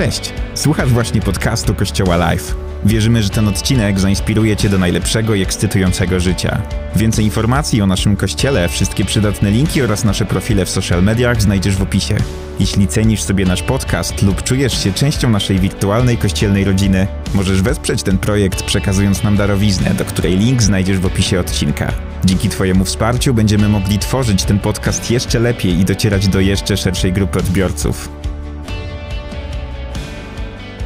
Cześć! 0.00 0.32
Słuchasz 0.54 0.90
właśnie 0.90 1.20
podcastu 1.20 1.74
Kościoła 1.74 2.16
Live. 2.16 2.54
Wierzymy, 2.84 3.22
że 3.22 3.30
ten 3.30 3.48
odcinek 3.48 4.00
zainspiruje 4.00 4.56
Cię 4.56 4.68
do 4.68 4.78
najlepszego 4.78 5.34
i 5.34 5.42
ekscytującego 5.42 6.20
życia. 6.20 6.62
Więcej 6.96 7.24
informacji 7.24 7.82
o 7.82 7.86
naszym 7.86 8.16
kościele, 8.16 8.68
wszystkie 8.68 9.04
przydatne 9.04 9.50
linki 9.50 9.82
oraz 9.82 10.04
nasze 10.04 10.24
profile 10.24 10.64
w 10.64 10.70
social 10.70 11.02
mediach 11.02 11.42
znajdziesz 11.42 11.76
w 11.76 11.82
opisie. 11.82 12.16
Jeśli 12.60 12.88
cenisz 12.88 13.22
sobie 13.22 13.44
nasz 13.44 13.62
podcast 13.62 14.22
lub 14.22 14.42
czujesz 14.42 14.84
się 14.84 14.92
częścią 14.92 15.30
naszej 15.30 15.58
wirtualnej 15.58 16.18
kościelnej 16.18 16.64
rodziny, 16.64 17.06
możesz 17.34 17.62
wesprzeć 17.62 18.02
ten 18.02 18.18
projekt 18.18 18.62
przekazując 18.62 19.22
nam 19.22 19.36
darowiznę, 19.36 19.94
do 19.94 20.04
której 20.04 20.38
link 20.38 20.62
znajdziesz 20.62 20.98
w 20.98 21.06
opisie 21.06 21.40
odcinka. 21.40 21.92
Dzięki 22.24 22.48
Twojemu 22.48 22.84
wsparciu 22.84 23.34
będziemy 23.34 23.68
mogli 23.68 23.98
tworzyć 23.98 24.44
ten 24.44 24.58
podcast 24.58 25.10
jeszcze 25.10 25.38
lepiej 25.38 25.80
i 25.80 25.84
docierać 25.84 26.28
do 26.28 26.40
jeszcze 26.40 26.76
szerszej 26.76 27.12
grupy 27.12 27.38
odbiorców. 27.38 28.19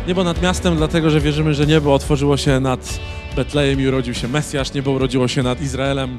Niebo 0.07 0.25
nad 0.25 0.43
miastem, 0.43 0.77
dlatego 0.77 1.11
że 1.11 1.21
wierzymy, 1.21 1.55
że 1.55 1.67
niebo 1.67 1.95
otworzyło 1.95 2.37
się 2.37 2.61
nad 2.61 3.01
Betlejem 3.37 3.81
i 3.81 3.87
urodził 3.87 4.15
się 4.15 4.29
Mesjasz. 4.29 4.75
Niebo 4.75 4.91
urodziło 4.91 5.29
się 5.29 5.43
nad 5.43 5.63
Izraelem 5.63 6.19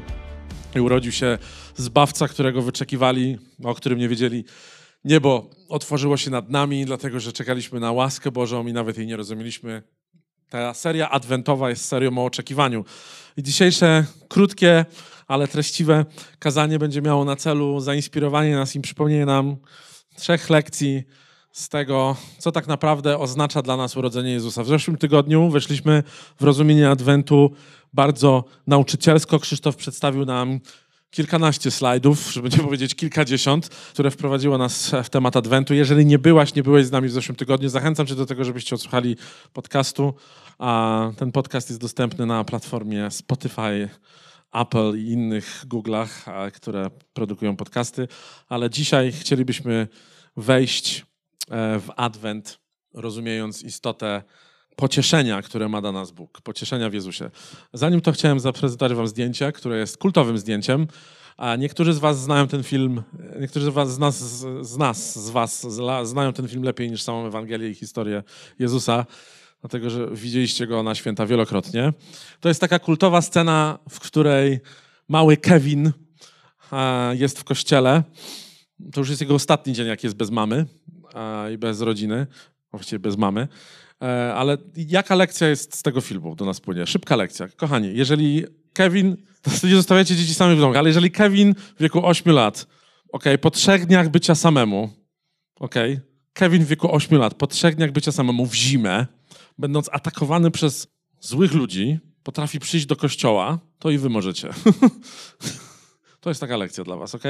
i 0.75 0.79
urodził 0.79 1.11
się 1.11 1.37
Zbawca, 1.75 2.27
którego 2.27 2.61
wyczekiwali, 2.61 3.37
o 3.63 3.75
którym 3.75 3.99
nie 3.99 4.09
wiedzieli. 4.09 4.45
Niebo 5.03 5.49
otworzyło 5.69 6.17
się 6.17 6.31
nad 6.31 6.49
nami, 6.49 6.85
dlatego 6.85 7.19
że 7.19 7.31
czekaliśmy 7.33 7.79
na 7.79 7.91
łaskę 7.91 8.31
Bożą 8.31 8.67
i 8.67 8.73
nawet 8.73 8.97
jej 8.97 9.07
nie 9.07 9.17
rozumieliśmy. 9.17 9.83
Ta 10.49 10.73
seria 10.73 11.09
adwentowa 11.09 11.69
jest 11.69 11.85
serią 11.85 12.17
o 12.17 12.25
oczekiwaniu. 12.25 12.85
I 13.37 13.43
dzisiejsze 13.43 14.05
krótkie, 14.27 14.85
ale 15.27 15.47
treściwe 15.47 16.05
kazanie 16.39 16.79
będzie 16.79 17.01
miało 17.01 17.25
na 17.25 17.35
celu 17.35 17.79
zainspirowanie 17.79 18.55
nas 18.55 18.75
i 18.75 18.81
przypomnienie 18.81 19.25
nam 19.25 19.57
trzech 20.15 20.49
lekcji 20.49 21.03
z 21.55 21.69
tego, 21.69 22.15
co 22.37 22.51
tak 22.51 22.67
naprawdę 22.67 23.19
oznacza 23.19 23.61
dla 23.61 23.77
nas 23.77 23.97
urodzenie 23.97 24.31
Jezusa. 24.31 24.63
W 24.63 24.67
zeszłym 24.67 24.97
tygodniu 24.97 25.49
weszliśmy 25.49 26.03
w 26.39 26.43
rozumienie 26.43 26.89
Adwentu 26.89 27.51
bardzo 27.93 28.43
nauczycielsko. 28.67 29.39
Krzysztof 29.39 29.75
przedstawił 29.75 30.25
nam 30.25 30.59
kilkanaście 31.11 31.71
slajdów, 31.71 32.33
żeby 32.33 32.49
nie 32.49 32.57
powiedzieć 32.57 32.95
kilkadziesiąt, 32.95 33.69
które 33.69 34.11
wprowadziło 34.11 34.57
nas 34.57 34.91
w 35.03 35.09
temat 35.09 35.35
Adwentu. 35.35 35.73
Jeżeli 35.73 36.05
nie 36.05 36.19
byłaś, 36.19 36.55
nie 36.55 36.63
byłeś 36.63 36.85
z 36.85 36.91
nami 36.91 37.07
w 37.07 37.11
zeszłym 37.11 37.35
tygodniu, 37.35 37.69
zachęcam 37.69 38.07
cię 38.07 38.15
do 38.15 38.25
tego, 38.25 38.43
żebyście 38.43 38.75
odsłuchali 38.75 39.15
podcastu. 39.53 40.13
A 40.57 41.11
ten 41.17 41.31
podcast 41.31 41.69
jest 41.69 41.81
dostępny 41.81 42.25
na 42.25 42.43
platformie 42.43 43.11
Spotify, 43.11 43.89
Apple 44.53 44.97
i 44.97 45.07
innych 45.07 45.65
Google'ach, 45.67 46.51
które 46.51 46.89
produkują 47.13 47.55
podcasty. 47.55 48.07
Ale 48.49 48.69
dzisiaj 48.69 49.11
chcielibyśmy 49.11 49.87
wejść 50.37 51.05
w 51.51 51.87
Adwent, 51.95 52.59
rozumiejąc 52.93 53.63
istotę 53.63 54.23
pocieszenia, 54.75 55.41
które 55.41 55.69
ma 55.69 55.81
dla 55.81 55.91
nas 55.91 56.11
Bóg, 56.11 56.41
pocieszenia 56.41 56.89
w 56.89 56.93
Jezusie. 56.93 57.29
Zanim 57.73 58.01
to 58.01 58.11
chciałem 58.11 58.39
zaprezentować 58.39 58.97
wam 58.97 59.07
zdjęcie, 59.07 59.51
które 59.51 59.77
jest 59.77 59.97
kultowym 59.97 60.37
zdjęciem, 60.37 60.87
a 61.37 61.55
niektórzy 61.55 61.93
z 61.93 61.99
was 61.99 62.19
znają 62.19 62.47
ten 62.47 62.63
film, 62.63 63.03
niektórzy 63.39 63.65
z 63.65 63.69
was, 63.69 63.93
z 63.93 63.99
nas, 63.99 64.39
z, 64.61 64.77
nas, 64.77 65.25
z 65.25 65.29
was 65.29 65.67
znają 66.03 66.33
ten 66.33 66.47
film 66.47 66.63
lepiej 66.63 66.91
niż 66.91 67.01
samą 67.01 67.27
Ewangelię 67.27 67.69
i 67.69 67.75
historię 67.75 68.23
Jezusa, 68.59 69.05
dlatego 69.61 69.89
że 69.89 70.07
widzieliście 70.11 70.67
go 70.67 70.83
na 70.83 70.95
święta 70.95 71.25
wielokrotnie. 71.25 71.93
To 72.39 72.49
jest 72.49 72.61
taka 72.61 72.79
kultowa 72.79 73.21
scena, 73.21 73.79
w 73.89 73.99
której 73.99 74.59
mały 75.07 75.37
Kevin 75.37 75.91
jest 77.11 77.39
w 77.39 77.43
kościele. 77.43 78.03
To 78.93 79.01
już 79.01 79.09
jest 79.09 79.21
jego 79.21 79.35
ostatni 79.35 79.73
dzień, 79.73 79.87
jak 79.87 80.03
jest 80.03 80.15
bez 80.15 80.31
mamy 80.31 80.65
i 81.53 81.57
bez 81.57 81.81
rodziny, 81.81 82.27
właściwie 82.71 82.99
bez 82.99 83.17
mamy. 83.17 83.47
E, 84.01 84.33
ale 84.33 84.57
jaka 84.75 85.15
lekcja 85.15 85.47
jest 85.47 85.75
z 85.75 85.83
tego 85.83 86.01
filmu 86.01 86.35
do 86.35 86.45
nas 86.45 86.59
płynie? 86.59 86.87
Szybka 86.87 87.15
lekcja. 87.15 87.47
Kochani, 87.47 87.97
jeżeli 87.97 88.45
Kevin, 88.73 89.17
nie 89.63 89.75
zostawiacie 89.75 90.15
dzieci 90.15 90.33
sami 90.33 90.55
w 90.55 90.59
domu, 90.59 90.75
ale 90.77 90.89
jeżeli 90.89 91.11
Kevin 91.11 91.55
w 91.77 91.81
wieku 91.81 92.05
8 92.05 92.33
lat, 92.33 92.67
ok, 93.11 93.23
po 93.41 93.51
trzech 93.51 93.85
dniach 93.85 94.09
bycia 94.09 94.35
samemu, 94.35 94.89
ok, 95.59 95.75
Kevin 96.33 96.65
w 96.65 96.67
wieku 96.67 96.95
8 96.95 97.19
lat, 97.19 97.33
po 97.33 97.47
trzech 97.47 97.75
dniach 97.75 97.91
bycia 97.91 98.11
samemu 98.11 98.45
w 98.45 98.55
zimę, 98.55 99.05
będąc 99.57 99.89
atakowany 99.91 100.51
przez 100.51 100.87
złych 101.19 101.53
ludzi, 101.53 101.99
potrafi 102.23 102.59
przyjść 102.59 102.85
do 102.85 102.95
kościoła, 102.95 103.59
to 103.79 103.89
i 103.89 103.97
wy 103.97 104.09
możecie. 104.09 104.49
to 106.21 106.29
jest 106.29 106.41
taka 106.41 106.57
lekcja 106.57 106.83
dla 106.83 106.95
was, 106.95 107.15
ok? 107.15 107.23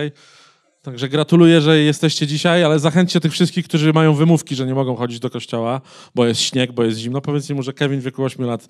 Także 0.85 1.09
gratuluję, 1.09 1.61
że 1.61 1.79
jesteście 1.79 2.27
dzisiaj, 2.27 2.63
ale 2.63 2.79
zachęćcie 2.79 3.19
tych 3.19 3.31
wszystkich, 3.31 3.67
którzy 3.67 3.93
mają 3.93 4.13
wymówki, 4.13 4.55
że 4.55 4.65
nie 4.65 4.73
mogą 4.73 4.95
chodzić 4.95 5.19
do 5.19 5.29
kościoła, 5.29 5.81
bo 6.15 6.25
jest 6.25 6.41
śnieg, 6.41 6.71
bo 6.71 6.83
jest 6.83 6.97
zimno. 6.97 7.21
Powiedzcie 7.21 7.55
mu, 7.55 7.63
że 7.63 7.73
Kevin 7.73 7.99
w 7.99 8.03
wieku 8.03 8.23
8 8.23 8.45
lat, 8.45 8.67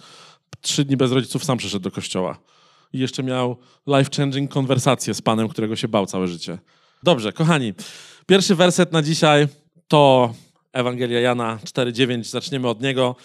trzy 0.61 0.85
dni 0.85 0.97
bez 0.97 1.11
rodziców, 1.11 1.43
sam 1.43 1.57
przyszedł 1.57 1.83
do 1.83 1.91
kościoła. 1.91 2.37
I 2.93 2.99
jeszcze 2.99 3.23
miał 3.23 3.57
life-changing 3.87 4.47
konwersację 4.47 5.13
z 5.13 5.21
Panem, 5.21 5.49
którego 5.49 5.75
się 5.75 5.87
bał 5.87 6.05
całe 6.05 6.27
życie. 6.27 6.57
Dobrze, 7.03 7.33
kochani. 7.33 7.73
Pierwszy 8.25 8.55
werset 8.55 8.91
na 8.91 9.01
dzisiaj 9.01 9.47
to 9.87 10.33
Ewangelia 10.73 11.19
Jana 11.19 11.59
4,9. 11.63 12.23
Zaczniemy 12.23 12.67
od 12.67 12.81
niego. 12.81 13.15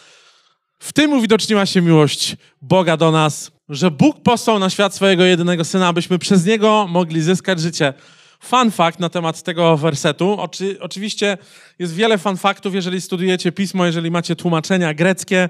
W 0.78 0.92
tym 0.92 1.12
uwidoczniła 1.12 1.66
się 1.66 1.82
miłość 1.82 2.36
Boga 2.62 2.96
do 2.96 3.10
nas, 3.10 3.50
że 3.68 3.90
Bóg 3.90 4.22
posłał 4.22 4.58
na 4.58 4.70
świat 4.70 4.94
swojego 4.94 5.24
jedynego 5.24 5.64
Syna, 5.64 5.88
abyśmy 5.88 6.18
przez 6.18 6.46
Niego 6.46 6.86
mogli 6.88 7.22
zyskać 7.22 7.60
życie. 7.60 7.94
Fun 8.40 8.70
fact 8.70 9.00
na 9.00 9.08
temat 9.08 9.42
tego 9.42 9.76
wersetu. 9.76 10.40
Oczy, 10.40 10.76
oczywiście 10.80 11.38
jest 11.78 11.94
wiele 11.94 12.18
fun 12.18 12.36
faktów, 12.36 12.74
jeżeli 12.74 13.00
studujecie 13.00 13.52
pismo, 13.52 13.86
jeżeli 13.86 14.10
macie 14.10 14.36
tłumaczenia 14.36 14.94
greckie, 14.94 15.48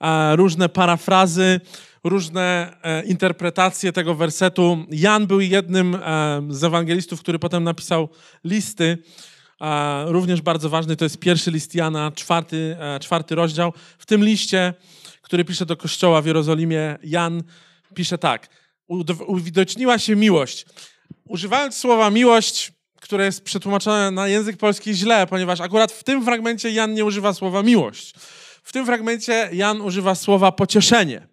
e, 0.00 0.36
różne 0.36 0.68
parafrazy, 0.68 1.60
różne 2.04 2.76
e, 2.82 3.04
interpretacje 3.04 3.92
tego 3.92 4.14
wersetu. 4.14 4.86
Jan 4.90 5.26
był 5.26 5.40
jednym 5.40 5.94
e, 5.94 6.42
z 6.48 6.64
ewangelistów, 6.64 7.20
który 7.20 7.38
potem 7.38 7.64
napisał 7.64 8.08
listy. 8.44 8.98
Również 10.06 10.42
bardzo 10.42 10.70
ważny 10.70 10.96
to 10.96 11.04
jest 11.04 11.18
pierwszy 11.18 11.50
list 11.50 11.74
Jana, 11.74 12.12
czwarty, 12.14 12.76
czwarty 13.00 13.34
rozdział. 13.34 13.72
W 13.98 14.06
tym 14.06 14.24
liście, 14.24 14.74
który 15.22 15.44
pisze 15.44 15.66
do 15.66 15.76
kościoła 15.76 16.22
w 16.22 16.26
Jerozolimie, 16.26 16.98
Jan 17.02 17.42
pisze 17.94 18.18
tak. 18.18 18.48
Uwidoczniła 19.26 19.98
się 19.98 20.16
miłość 20.16 20.66
używając 21.24 21.76
słowa 21.76 22.10
miłość, 22.10 22.72
które 23.00 23.24
jest 23.24 23.44
przetłumaczone 23.44 24.10
na 24.10 24.28
język 24.28 24.56
polski 24.56 24.94
źle, 24.94 25.26
ponieważ 25.26 25.60
akurat 25.60 25.92
w 25.92 26.04
tym 26.04 26.24
fragmencie 26.24 26.70
Jan 26.70 26.94
nie 26.94 27.04
używa 27.04 27.34
słowa 27.34 27.62
miłość. 27.62 28.14
W 28.62 28.72
tym 28.72 28.86
fragmencie 28.86 29.48
Jan 29.52 29.80
używa 29.80 30.14
słowa 30.14 30.52
pocieszenie. 30.52 31.26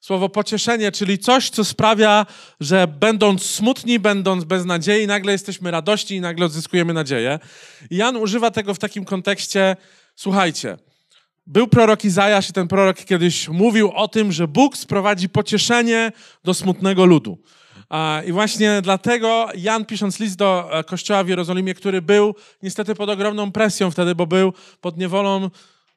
Słowo 0.00 0.28
pocieszenie, 0.28 0.92
czyli 0.92 1.18
coś, 1.18 1.50
co 1.50 1.64
sprawia, 1.64 2.26
że 2.60 2.86
będąc 2.86 3.42
smutni, 3.42 3.98
będąc 3.98 4.44
bez 4.44 4.64
nadziei, 4.64 5.06
nagle 5.06 5.32
jesteśmy 5.32 5.70
radości 5.70 6.14
i 6.14 6.20
nagle 6.20 6.46
odzyskujemy 6.46 6.94
nadzieję. 6.94 7.38
Jan 7.90 8.16
używa 8.16 8.50
tego 8.50 8.74
w 8.74 8.78
takim 8.78 9.04
kontekście, 9.04 9.76
słuchajcie, 10.16 10.76
był 11.46 11.68
prorok 11.68 12.04
Izajasz 12.04 12.50
i 12.50 12.52
ten 12.52 12.68
prorok 12.68 13.04
kiedyś 13.04 13.48
mówił 13.48 13.90
o 13.94 14.08
tym, 14.08 14.32
że 14.32 14.48
Bóg 14.48 14.76
sprowadzi 14.76 15.28
pocieszenie 15.28 16.12
do 16.44 16.54
smutnego 16.54 17.04
ludu. 17.04 17.38
I 18.26 18.32
właśnie 18.32 18.82
dlatego 18.82 19.48
Jan, 19.54 19.84
pisząc 19.84 20.20
list 20.20 20.36
do 20.36 20.78
e, 20.78 20.84
kościoła 20.84 21.24
w 21.24 21.28
Jerozolimie, 21.28 21.74
który 21.74 22.02
był 22.02 22.34
niestety 22.62 22.94
pod 22.94 23.10
ogromną 23.10 23.52
presją 23.52 23.90
wtedy, 23.90 24.14
bo 24.14 24.26
był 24.26 24.52
pod 24.80 24.98
niewolą 24.98 25.50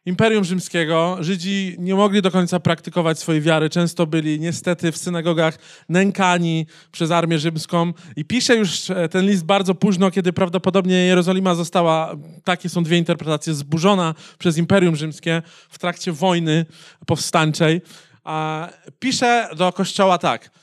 Imperium 0.05 0.43
Rzymskiego, 0.43 1.17
Żydzi 1.19 1.75
nie 1.79 1.95
mogli 1.95 2.21
do 2.21 2.31
końca 2.31 2.59
praktykować 2.59 3.19
swojej 3.19 3.41
wiary. 3.41 3.69
Często 3.69 4.07
byli 4.07 4.39
niestety 4.39 4.91
w 4.91 4.97
synagogach 4.97 5.57
nękani 5.89 6.65
przez 6.91 7.11
armię 7.11 7.39
rzymską. 7.39 7.93
I 8.15 8.25
pisze 8.25 8.55
już 8.55 8.89
e, 8.89 9.09
ten 9.09 9.25
list 9.25 9.45
bardzo 9.45 9.75
późno, 9.75 10.11
kiedy 10.11 10.33
prawdopodobnie 10.33 10.95
Jerozolima 10.95 11.55
została, 11.55 12.15
takie 12.43 12.69
są 12.69 12.83
dwie 12.83 12.97
interpretacje, 12.97 13.53
zburzona 13.53 14.15
przez 14.39 14.57
Imperium 14.57 14.95
Rzymskie 14.95 15.41
w 15.69 15.79
trakcie 15.79 16.11
wojny 16.11 16.65
powstańczej. 17.05 17.81
A 18.23 18.69
pisze 18.99 19.49
do 19.57 19.73
kościoła 19.73 20.17
tak– 20.17 20.49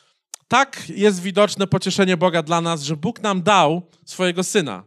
tak 0.50 0.88
jest 0.88 1.22
widoczne 1.22 1.66
pocieszenie 1.66 2.16
Boga 2.16 2.42
dla 2.42 2.60
nas, 2.60 2.82
że 2.82 2.96
Bóg 2.96 3.20
nam 3.20 3.42
dał 3.42 3.82
swojego 4.04 4.44
syna, 4.44 4.84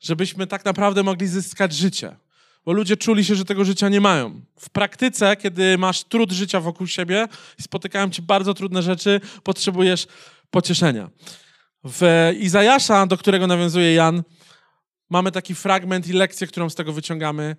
żebyśmy 0.00 0.46
tak 0.46 0.64
naprawdę 0.64 1.02
mogli 1.02 1.26
zyskać 1.26 1.72
życie. 1.72 2.16
Bo 2.64 2.72
ludzie 2.72 2.96
czuli 2.96 3.24
się, 3.24 3.34
że 3.34 3.44
tego 3.44 3.64
życia 3.64 3.88
nie 3.88 4.00
mają. 4.00 4.40
W 4.58 4.70
praktyce, 4.70 5.36
kiedy 5.36 5.78
masz 5.78 6.04
trud 6.04 6.32
życia 6.32 6.60
wokół 6.60 6.86
siebie 6.86 7.28
i 7.58 7.62
spotykają 7.62 8.10
ci 8.10 8.22
bardzo 8.22 8.54
trudne 8.54 8.82
rzeczy, 8.82 9.20
potrzebujesz 9.42 10.06
pocieszenia. 10.50 11.10
W 11.84 12.32
Izajasza, 12.40 13.06
do 13.06 13.16
którego 13.16 13.46
nawiązuje 13.46 13.94
Jan, 13.94 14.22
mamy 15.10 15.32
taki 15.32 15.54
fragment 15.54 16.08
i 16.08 16.12
lekcję, 16.12 16.46
którą 16.46 16.70
z 16.70 16.74
tego 16.74 16.92
wyciągamy. 16.92 17.56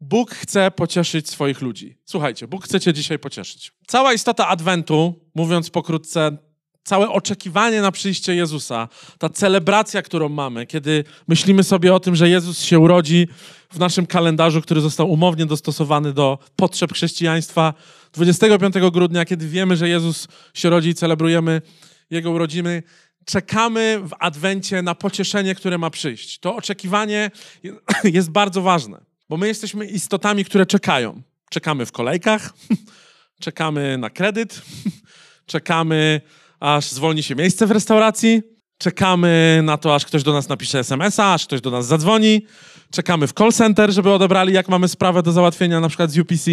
Bóg 0.00 0.30
chce 0.30 0.70
pocieszyć 0.70 1.30
swoich 1.30 1.60
ludzi. 1.60 1.98
Słuchajcie, 2.04 2.48
Bóg 2.48 2.64
chce 2.64 2.80
cię 2.80 2.92
dzisiaj 2.92 3.18
pocieszyć. 3.18 3.72
Cała 3.86 4.12
istota 4.12 4.48
Adwentu, 4.48 5.14
mówiąc 5.34 5.70
pokrótce, 5.70 6.47
całe 6.88 7.08
oczekiwanie 7.08 7.82
na 7.82 7.92
przyjście 7.92 8.34
Jezusa, 8.34 8.88
ta 9.18 9.28
celebracja, 9.28 10.02
którą 10.02 10.28
mamy, 10.28 10.66
kiedy 10.66 11.04
myślimy 11.28 11.64
sobie 11.64 11.94
o 11.94 12.00
tym, 12.00 12.16
że 12.16 12.28
Jezus 12.28 12.60
się 12.60 12.78
urodzi 12.78 13.28
w 13.70 13.78
naszym 13.78 14.06
kalendarzu, 14.06 14.62
który 14.62 14.80
został 14.80 15.10
umownie 15.10 15.46
dostosowany 15.46 16.12
do 16.12 16.38
potrzeb 16.56 16.92
chrześcijaństwa. 16.92 17.74
25 18.12 18.74
grudnia, 18.92 19.24
kiedy 19.24 19.48
wiemy, 19.48 19.76
że 19.76 19.88
Jezus 19.88 20.28
się 20.54 20.70
rodzi 20.70 20.88
i 20.88 20.94
celebrujemy 20.94 21.62
Jego 22.10 22.30
urodziny, 22.30 22.82
czekamy 23.24 24.00
w 24.02 24.10
Adwencie 24.18 24.82
na 24.82 24.94
pocieszenie, 24.94 25.54
które 25.54 25.78
ma 25.78 25.90
przyjść. 25.90 26.38
To 26.38 26.56
oczekiwanie 26.56 27.30
jest 28.04 28.30
bardzo 28.30 28.62
ważne, 28.62 29.00
bo 29.28 29.36
my 29.36 29.46
jesteśmy 29.46 29.86
istotami, 29.86 30.44
które 30.44 30.66
czekają. 30.66 31.22
Czekamy 31.50 31.86
w 31.86 31.92
kolejkach, 31.92 32.52
czekamy 33.44 33.98
na 33.98 34.10
kredyt, 34.10 34.62
czekamy, 35.46 36.20
aż 36.60 36.90
zwolni 36.90 37.22
się 37.22 37.34
miejsce 37.34 37.66
w 37.66 37.70
restauracji, 37.70 38.42
czekamy 38.78 39.60
na 39.64 39.76
to, 39.76 39.94
aż 39.94 40.06
ktoś 40.06 40.22
do 40.22 40.32
nas 40.32 40.48
napisze 40.48 40.78
SMS-a, 40.78 41.34
aż 41.34 41.46
ktoś 41.46 41.60
do 41.60 41.70
nas 41.70 41.86
zadzwoni, 41.86 42.46
czekamy 42.90 43.26
w 43.26 43.32
call 43.32 43.52
center, 43.52 43.92
żeby 43.92 44.12
odebrali, 44.12 44.52
jak 44.52 44.68
mamy 44.68 44.88
sprawę 44.88 45.22
do 45.22 45.32
załatwienia, 45.32 45.80
na 45.80 45.88
przykład 45.88 46.10
z 46.10 46.18
UPC, 46.18 46.50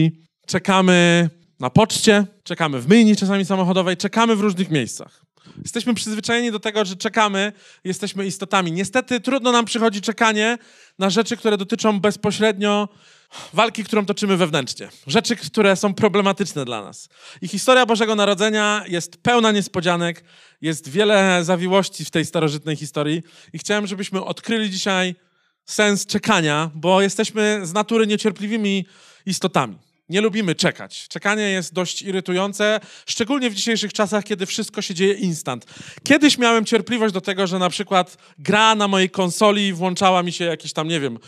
czekamy 0.48 1.30
na 1.60 1.70
poczcie, 1.70 2.26
czekamy 2.44 2.82
w 2.82 2.88
myjni 2.88 3.16
czasami 3.16 3.46
samochodowej, 3.46 3.98
czekamy 3.98 4.36
w 4.36 4.40
różnych 4.40 4.72
miejscach. 4.72 5.26
Jesteśmy 5.64 5.94
przyzwyczajeni 5.94 6.52
do 6.52 6.60
tego, 6.60 6.86
że 6.86 6.96
czekamy, 6.96 7.54
jesteśmy 7.84 8.26
istotami. 8.26 8.72
Niestety 8.72 9.20
trudno 9.20 9.52
nam 9.52 9.66
przychodzi 9.66 10.02
czekanie 10.02 10.58
na 11.00 11.10
rzeczy, 11.10 11.38
które 11.38 11.58
dotyczą 11.58 12.00
bezpośrednio 12.00 12.90
walki, 13.54 13.84
którą 13.84 14.06
toczymy 14.06 14.38
wewnętrznie. 14.38 14.90
Rzeczy, 15.08 15.36
które 15.36 15.76
są 15.76 15.94
problematyczne 15.94 16.66
dla 16.66 16.84
nas. 16.84 17.10
I 17.42 17.48
historia 17.48 17.86
Bożego 17.86 18.16
Narodzenia 18.16 18.84
jest 18.88 19.18
pełna 19.18 19.52
niespodzianek, 19.52 20.24
jest 20.62 20.90
wiele 20.90 21.44
zawiłości 21.44 22.06
w 22.06 22.12
tej 22.12 22.26
starożytnej 22.26 22.76
historii 22.76 23.24
i 23.54 23.60
chciałem, 23.60 23.88
żebyśmy 23.88 24.24
odkryli 24.24 24.70
dzisiaj 24.70 25.16
sens 25.66 26.06
czekania, 26.06 26.72
bo 26.76 27.02
jesteśmy 27.02 27.62
z 27.64 27.74
natury 27.74 28.08
niecierpliwymi 28.08 28.86
istotami. 29.26 29.78
Nie 30.10 30.22
lubimy 30.22 30.56
czekać. 30.56 31.08
Czekanie 31.08 31.44
jest 31.44 31.74
dość 31.74 32.02
irytujące, 32.02 32.80
szczególnie 33.06 33.50
w 33.50 33.56
dzisiejszych 33.56 33.94
czasach, 33.94 34.24
kiedy 34.24 34.46
wszystko 34.46 34.82
się 34.82 34.94
dzieje 34.94 35.14
instant. 35.14 35.66
Kiedyś 36.04 36.38
miałem 36.38 36.66
cierpliwość 36.66 37.14
do 37.14 37.22
tego, 37.22 37.48
że 37.48 37.60
na 37.60 37.70
przykład 37.70 38.18
gra 38.38 38.76
na 38.76 38.88
mojej 38.88 39.10
konsoli 39.10 39.74
włączała 39.74 40.24
mi 40.24 40.32
się 40.32 40.46
jakiś 40.46 40.74
tam, 40.74 40.88
nie 40.88 41.00
wiem, 41.00 41.20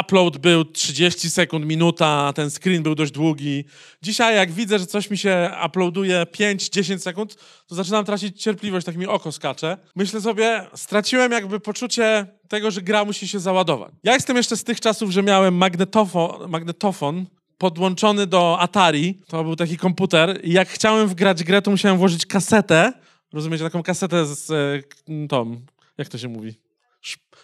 upload 0.00 0.38
był 0.38 0.64
30 0.64 1.30
sekund, 1.30 1.66
minuta, 1.66 2.32
ten 2.34 2.50
screen 2.50 2.82
był 2.82 2.94
dość 2.94 3.12
długi. 3.12 3.64
Dzisiaj 4.02 4.36
jak 4.36 4.52
widzę, 4.52 4.78
że 4.78 4.86
coś 4.86 5.10
mi 5.10 5.18
się 5.18 5.50
uploaduje 5.66 6.26
5-10 6.38 6.98
sekund, 6.98 7.36
to 7.66 7.74
zaczynam 7.74 8.04
tracić 8.04 8.42
cierpliwość, 8.42 8.86
tak 8.86 8.96
mi 8.96 9.06
oko 9.06 9.32
skacze. 9.32 9.76
Myślę 9.96 10.20
sobie, 10.20 10.66
straciłem 10.74 11.32
jakby 11.32 11.60
poczucie 11.60 12.26
tego, 12.48 12.70
że 12.70 12.82
gra 12.82 13.04
musi 13.04 13.28
się 13.28 13.40
załadować. 13.40 13.92
Ja 14.02 14.14
jestem 14.14 14.36
jeszcze 14.36 14.56
z 14.56 14.64
tych 14.64 14.80
czasów, 14.80 15.10
że 15.10 15.22
miałem 15.22 15.54
magnetofon, 15.54 16.50
magnetofon 16.50 17.26
podłączony 17.62 18.26
do 18.26 18.60
Atari. 18.60 19.18
To 19.26 19.44
był 19.44 19.56
taki 19.56 19.76
komputer 19.76 20.40
i 20.44 20.52
jak 20.52 20.68
chciałem 20.68 21.08
wgrać 21.08 21.44
grę, 21.44 21.62
to 21.62 21.70
musiałem 21.70 21.98
włożyć 21.98 22.26
kasetę. 22.26 22.92
Rozumiecie, 23.32 23.64
taką 23.64 23.82
kasetę 23.82 24.26
z 24.26 24.50
e, 24.50 25.28
tą, 25.28 25.60
jak 25.98 26.08
to 26.08 26.18
się 26.18 26.28
mówi? 26.28 26.54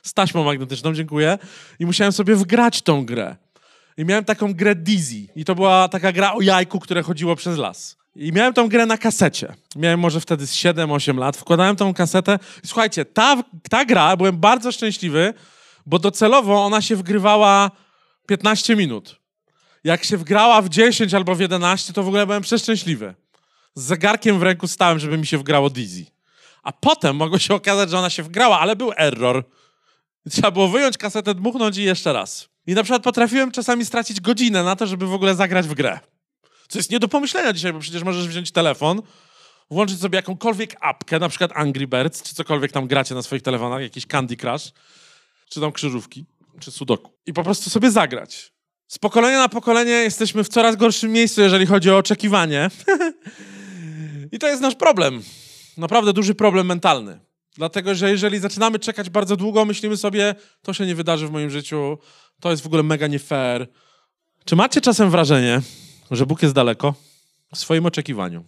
Z 0.03 0.15
taśmą 0.15 0.44
magnetyczną, 0.44 0.94
dziękuję. 0.94 1.38
I 1.79 1.87
musiałem 1.87 2.12
sobie 2.12 2.37
wgrać 2.37 2.82
tą 2.82 3.06
grę. 3.06 3.37
I 3.97 4.05
miałem 4.05 4.25
taką 4.25 4.55
grę 4.55 4.75
Dizzy. 4.75 5.26
I 5.37 5.44
to 5.44 5.55
była 5.55 5.88
taka 5.88 6.12
gra 6.12 6.32
o 6.32 6.41
jajku, 6.41 6.81
które 6.81 7.03
chodziło 7.03 7.37
przez 7.37 7.59
las. 7.59 7.97
I 8.17 8.32
miałem 8.32 8.55
tą 8.55 8.69
grę 8.69 8.87
na 8.87 8.99
kasecie. 8.99 9.55
Miałem 9.76 10.00
może 10.00 10.20
wtedy 10.20 10.47
z 10.47 10.55
7-8 10.55 11.19
lat. 11.19 11.37
Wkładałem 11.37 11.76
tą 11.76 11.94
kasetę. 11.94 12.38
Słuchajcie, 12.65 13.05
ta, 13.05 13.43
ta 13.70 13.85
gra, 13.85 14.17
byłem 14.17 14.37
bardzo 14.37 14.73
szczęśliwy, 14.73 15.35
bo 15.87 15.99
docelowo 15.99 16.65
ona 16.65 16.82
się 16.82 16.97
wgrywała 16.97 17.70
15 18.26 18.76
minut. 18.76 19.19
Jak 19.84 20.04
się 20.04 20.16
wgrała 20.16 20.62
w 20.62 20.69
10 20.69 21.14
albo 21.14 21.34
w 21.34 21.40
11, 21.40 21.92
to 21.92 22.02
w 22.02 22.08
ogóle 22.08 22.26
byłem 22.26 22.42
przeszczęśliwy. 22.42 23.14
Z 23.75 23.82
zegarkiem 23.82 24.38
w 24.38 24.42
ręku 24.42 24.69
stałem, 24.69 24.98
żeby 24.98 25.19
mi 25.19 25.26
się 25.26 25.38
wgrało 25.38 25.70
Dizzy. 25.70 26.06
A 26.62 26.72
potem 26.72 27.16
mogło 27.16 27.38
się 27.38 27.54
okazać, 27.54 27.90
że 27.90 27.98
ona 27.98 28.10
się 28.10 28.22
wgrała, 28.22 28.60
ale 28.60 28.76
był 28.76 28.92
error. 28.96 29.44
Trzeba 30.30 30.50
było 30.50 30.69
wyjąć 30.69 30.98
kasetę, 30.98 31.34
dmuchnąć 31.34 31.76
i 31.76 31.82
jeszcze 31.82 32.12
raz. 32.12 32.48
I 32.66 32.75
na 32.75 32.82
przykład 32.82 33.02
potrafiłem 33.02 33.50
czasami 33.50 33.84
stracić 33.84 34.20
godzinę 34.20 34.64
na 34.64 34.76
to, 34.76 34.86
żeby 34.86 35.06
w 35.06 35.12
ogóle 35.12 35.34
zagrać 35.34 35.69
w 35.69 35.75
grę. 35.75 36.00
Co 36.69 36.78
jest 36.78 36.90
nie 36.90 36.98
do 36.98 37.08
pomyślenia 37.08 37.52
dzisiaj, 37.52 37.72
bo 37.72 37.78
przecież 37.78 38.02
możesz 38.02 38.28
wziąć 38.28 38.50
telefon, 38.50 39.02
włączyć 39.70 40.00
sobie 40.00 40.16
jakąkolwiek 40.16 40.76
apkę, 40.81 41.19
na 41.19 41.28
przykład 41.28 41.50
Angry 41.54 41.86
Birds, 41.86 42.22
czy 42.22 42.34
cokolwiek 42.34 42.72
tam 42.72 42.86
gracie 42.86 43.14
na 43.14 43.22
swoich 43.22 43.42
telefonach, 43.42 43.82
jakiś 43.82 44.06
Candy 44.06 44.36
Crush, 44.36 44.72
czy 45.48 45.60
tam 45.60 45.72
krzyżówki, 45.72 46.24
czy 46.60 46.70
sudoku. 46.70 47.12
I 47.26 47.32
po 47.32 47.44
prostu 47.44 47.70
sobie 47.70 47.90
zagrać. 47.90 48.52
Z 48.88 48.99
pokolenia 48.99 49.38
na 49.38 49.49
pokolenie 49.49 49.93
jesteśmy 49.93 50.44
w 50.44 50.49
coraz 50.49 50.76
gorszym 50.76 51.12
miejscu, 51.12 51.40
jeżeli 51.40 51.67
chodzi 51.67 51.90
o 51.90 51.96
oczekiwanie. 51.96 52.70
I 54.32 54.38
to 54.38 54.49
jest 54.49 54.62
nasz 54.62 54.75
problem. 54.75 55.23
Naprawdę 55.76 56.12
duży 56.12 56.35
problem 56.35 56.67
mentalny. 56.67 57.20
Dlatego, 57.56 57.94
że 57.94 58.11
jeżeli 58.11 58.38
zaczynamy 58.38 58.79
czekać 58.79 59.11
bardzo 59.11 59.37
długo, 59.37 59.64
myślimy 59.64 59.96
sobie, 59.96 60.35
to 60.62 60.73
się 60.73 60.87
nie 60.87 60.94
wydarzy 60.94 61.29
w 61.29 61.31
moim 61.31 61.50
życiu, 61.50 61.99
to 62.40 62.50
jest 62.50 62.62
w 62.62 62.67
ogóle 62.67 62.82
mega 62.82 63.06
nie 63.06 63.19
fair. 63.19 63.69
Czy 64.44 64.56
macie 64.56 64.81
czasem 64.81 65.11
wrażenie, 65.11 65.61
że 66.11 66.26
Bóg 66.26 66.43
jest 66.43 66.55
daleko 66.55 66.94
w 67.55 67.58
swoim 67.58 67.87
oczekiwaniu? 67.87 68.44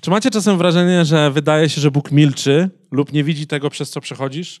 Czy 0.00 0.10
macie 0.10 0.30
czasem 0.30 0.58
wrażenie, 0.58 1.04
że 1.04 1.30
wydaje 1.30 1.68
się, 1.68 1.80
że 1.80 1.90
Bóg 1.90 2.12
milczy 2.12 2.70
lub 2.90 3.12
nie 3.12 3.24
widzi 3.24 3.46
tego, 3.46 3.70
przez 3.70 3.90
co 3.90 4.00
przechodzisz? 4.00 4.60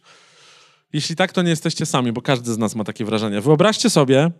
Jeśli 0.92 1.16
tak, 1.16 1.32
to 1.32 1.42
nie 1.42 1.50
jesteście 1.50 1.86
sami, 1.86 2.12
bo 2.12 2.22
każdy 2.22 2.52
z 2.52 2.58
nas 2.58 2.74
ma 2.74 2.84
takie 2.84 3.04
wrażenie. 3.04 3.40
Wyobraźcie 3.40 3.90
sobie, 3.90 4.30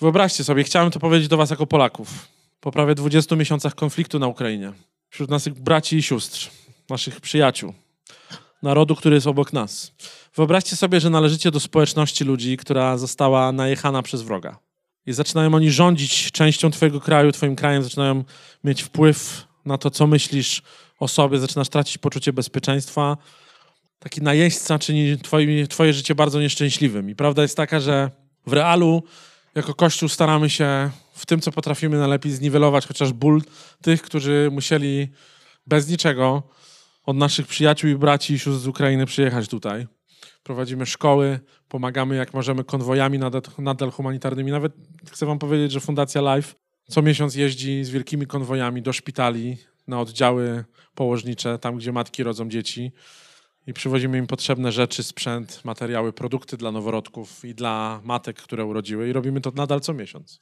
Wyobraźcie 0.00 0.44
sobie, 0.44 0.64
chciałem 0.64 0.90
to 0.90 1.00
powiedzieć 1.00 1.28
do 1.28 1.36
was 1.36 1.50
jako 1.50 1.66
Polaków. 1.66 2.28
Po 2.60 2.72
prawie 2.72 2.94
20 2.94 3.36
miesiącach 3.36 3.74
konfliktu 3.74 4.18
na 4.18 4.26
Ukrainie, 4.26 4.72
wśród 5.10 5.30
naszych 5.30 5.60
braci 5.60 5.96
i 5.96 6.02
sióstr, 6.02 6.50
naszych 6.90 7.20
przyjaciół, 7.20 7.74
narodu, 8.62 8.96
który 8.96 9.14
jest 9.14 9.26
obok 9.26 9.52
nas. 9.52 9.92
Wyobraźcie 10.34 10.76
sobie, 10.76 11.00
że 11.00 11.10
należycie 11.10 11.50
do 11.50 11.60
społeczności 11.60 12.24
ludzi, 12.24 12.56
która 12.56 12.98
została 12.98 13.52
najechana 13.52 14.02
przez 14.02 14.22
wroga. 14.22 14.58
I 15.06 15.12
zaczynają 15.12 15.54
oni 15.54 15.70
rządzić 15.70 16.32
częścią 16.32 16.70
twojego 16.70 17.00
kraju, 17.00 17.32
twoim 17.32 17.56
krajem, 17.56 17.82
zaczynają 17.82 18.24
mieć 18.64 18.82
wpływ 18.82 19.46
na 19.64 19.78
to, 19.78 19.90
co 19.90 20.06
myślisz 20.06 20.62
o 21.00 21.08
sobie, 21.08 21.38
zaczynasz 21.38 21.68
tracić 21.68 21.98
poczucie 21.98 22.32
bezpieczeństwa. 22.32 23.16
Taki 23.98 24.22
najeźdźca 24.22 24.78
czyni 24.78 25.18
twoje, 25.18 25.66
twoje 25.66 25.92
życie 25.92 26.14
bardzo 26.14 26.40
nieszczęśliwym. 26.40 27.10
I 27.10 27.14
prawda 27.14 27.42
jest 27.42 27.56
taka, 27.56 27.80
że 27.80 28.10
w 28.46 28.52
realu 28.52 29.02
jako 29.58 29.74
Kościół 29.74 30.08
staramy 30.08 30.50
się 30.50 30.90
w 31.12 31.26
tym, 31.26 31.40
co 31.40 31.52
potrafimy 31.52 31.98
najlepiej 31.98 32.32
zniwelować 32.32 32.86
chociaż 32.86 33.12
ból 33.12 33.42
tych, 33.82 34.02
którzy 34.02 34.48
musieli 34.52 35.08
bez 35.66 35.88
niczego 35.88 36.42
od 37.06 37.16
naszych 37.16 37.46
przyjaciół 37.46 37.90
i 37.90 37.94
braci 37.94 38.34
i 38.34 38.38
sióstr 38.38 38.62
z 38.62 38.66
Ukrainy 38.66 39.06
przyjechać 39.06 39.48
tutaj. 39.48 39.86
Prowadzimy 40.42 40.86
szkoły, 40.86 41.40
pomagamy 41.68 42.16
jak 42.16 42.34
możemy 42.34 42.64
konwojami 42.64 43.18
nadal, 43.18 43.42
nadal 43.58 43.90
humanitarnymi. 43.90 44.50
Nawet 44.50 44.72
chcę 45.10 45.26
wam 45.26 45.38
powiedzieć, 45.38 45.72
że 45.72 45.80
Fundacja 45.80 46.36
Life 46.36 46.54
co 46.88 47.02
miesiąc 47.02 47.34
jeździ 47.34 47.84
z 47.84 47.90
wielkimi 47.90 48.26
konwojami 48.26 48.82
do 48.82 48.92
szpitali, 48.92 49.56
na 49.86 50.00
oddziały 50.00 50.64
położnicze, 50.94 51.58
tam 51.58 51.76
gdzie 51.76 51.92
matki 51.92 52.22
rodzą 52.22 52.48
dzieci 52.48 52.92
i 53.68 53.72
przywozimy 53.72 54.18
im 54.18 54.26
potrzebne 54.26 54.72
rzeczy, 54.72 55.02
sprzęt, 55.02 55.64
materiały, 55.64 56.12
produkty 56.12 56.56
dla 56.56 56.72
noworodków 56.72 57.44
i 57.44 57.54
dla 57.54 58.00
matek, 58.04 58.36
które 58.36 58.64
urodziły 58.64 59.08
i 59.08 59.12
robimy 59.12 59.40
to 59.40 59.50
nadal 59.50 59.80
co 59.80 59.94
miesiąc. 59.94 60.40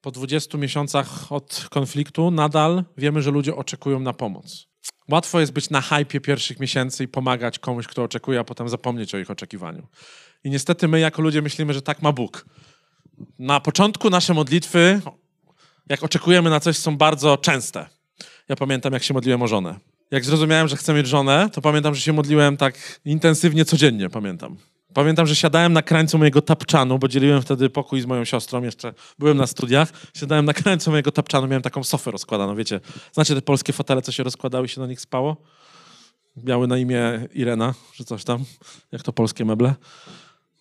Po 0.00 0.10
20 0.10 0.58
miesiącach 0.58 1.32
od 1.32 1.66
konfliktu 1.70 2.30
nadal 2.30 2.84
wiemy, 2.96 3.22
że 3.22 3.30
ludzie 3.30 3.56
oczekują 3.56 4.00
na 4.00 4.12
pomoc. 4.12 4.66
Łatwo 5.08 5.40
jest 5.40 5.52
być 5.52 5.70
na 5.70 5.80
hypie 5.80 6.20
pierwszych 6.20 6.60
miesięcy 6.60 7.04
i 7.04 7.08
pomagać 7.08 7.58
komuś, 7.58 7.86
kto 7.86 8.02
oczekuje, 8.02 8.40
a 8.40 8.44
potem 8.44 8.68
zapomnieć 8.68 9.14
o 9.14 9.18
ich 9.18 9.30
oczekiwaniu. 9.30 9.86
I 10.44 10.50
niestety 10.50 10.88
my 10.88 11.00
jako 11.00 11.22
ludzie 11.22 11.42
myślimy, 11.42 11.74
że 11.74 11.82
tak 11.82 12.02
ma 12.02 12.12
Bóg. 12.12 12.46
Na 13.38 13.60
początku 13.60 14.10
nasze 14.10 14.34
modlitwy, 14.34 15.00
jak 15.88 16.02
oczekujemy 16.02 16.50
na 16.50 16.60
coś, 16.60 16.76
są 16.76 16.96
bardzo 16.96 17.36
częste. 17.36 17.86
Ja 18.48 18.56
pamiętam, 18.56 18.92
jak 18.92 19.02
się 19.02 19.14
modliłem 19.14 19.42
o 19.42 19.46
żonę 19.46 19.95
jak 20.10 20.24
zrozumiałem, 20.24 20.68
że 20.68 20.76
chcę 20.76 20.94
mieć 20.94 21.06
żonę, 21.06 21.48
to 21.52 21.60
pamiętam, 21.60 21.94
że 21.94 22.00
się 22.00 22.12
modliłem 22.12 22.56
tak 22.56 23.00
intensywnie 23.04 23.64
codziennie, 23.64 24.10
pamiętam. 24.10 24.56
Pamiętam, 24.94 25.26
że 25.26 25.36
siadałem 25.36 25.72
na 25.72 25.82
krańcu 25.82 26.18
mojego 26.18 26.42
tapczanu, 26.42 26.98
bo 26.98 27.08
dzieliłem 27.08 27.42
wtedy 27.42 27.70
pokój 27.70 28.00
z 28.00 28.06
moją 28.06 28.24
siostrą, 28.24 28.62
jeszcze 28.62 28.94
byłem 29.18 29.36
na 29.36 29.46
studiach. 29.46 29.92
Siadałem 30.14 30.44
na 30.44 30.52
krańcu 30.52 30.90
mojego 30.90 31.12
tapczanu, 31.12 31.46
miałem 31.46 31.62
taką 31.62 31.84
sofę 31.84 32.10
rozkładaną, 32.10 32.56
wiecie. 32.56 32.80
Znacie 33.12 33.34
te 33.34 33.42
polskie 33.42 33.72
fotele, 33.72 34.02
co 34.02 34.12
się 34.12 34.22
rozkładały 34.22 34.66
i 34.66 34.68
się 34.68 34.80
na 34.80 34.86
nich 34.86 35.00
spało? 35.00 35.36
Miały 36.36 36.66
na 36.66 36.78
imię 36.78 37.28
Irena, 37.34 37.74
czy 37.92 38.04
coś 38.04 38.24
tam, 38.24 38.44
jak 38.92 39.02
to 39.02 39.12
polskie 39.12 39.44
meble. 39.44 39.74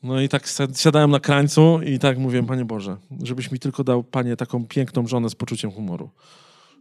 No 0.04 0.22
i 0.22 0.30
tak 0.30 0.48
siadałem 0.78 1.12
na 1.12 1.20
krańcu 1.20 1.80
i 1.86 2.00
tak 2.00 2.18
mówiłem, 2.18 2.46
Panie 2.46 2.66
Boże, 2.66 2.98
żebyś 3.24 3.52
mi 3.52 3.60
tylko 3.60 3.84
dał, 3.84 4.04
Panie, 4.04 4.36
taką 4.36 4.68
piękną 4.68 5.08
żonę 5.08 5.30
z 5.30 5.36
poczuciem 5.36 5.72
humoru 5.72 6.10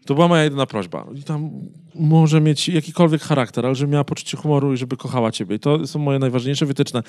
To 0.07 0.15
była 0.15 0.29
moja 0.29 0.45
jedyna 0.45 0.67
prośba. 0.67 1.07
I 1.15 1.23
tam 1.23 1.51
może 1.95 2.41
mieć 2.41 2.69
jakikolwiek 2.69 3.23
charakter, 3.23 3.67
ale 3.67 3.75
żeby 3.75 3.93
miała 3.93 4.05
poczucie 4.05 4.37
humoru 4.37 4.73
i 4.73 4.77
żeby 4.77 4.97
kochała 4.97 5.33
ciebie. 5.33 5.57
I 5.57 5.59
to 5.59 5.87
są 5.87 5.99
moje 5.99 6.19
najważniejsze 6.19 6.67
wytyczne. 6.67 7.03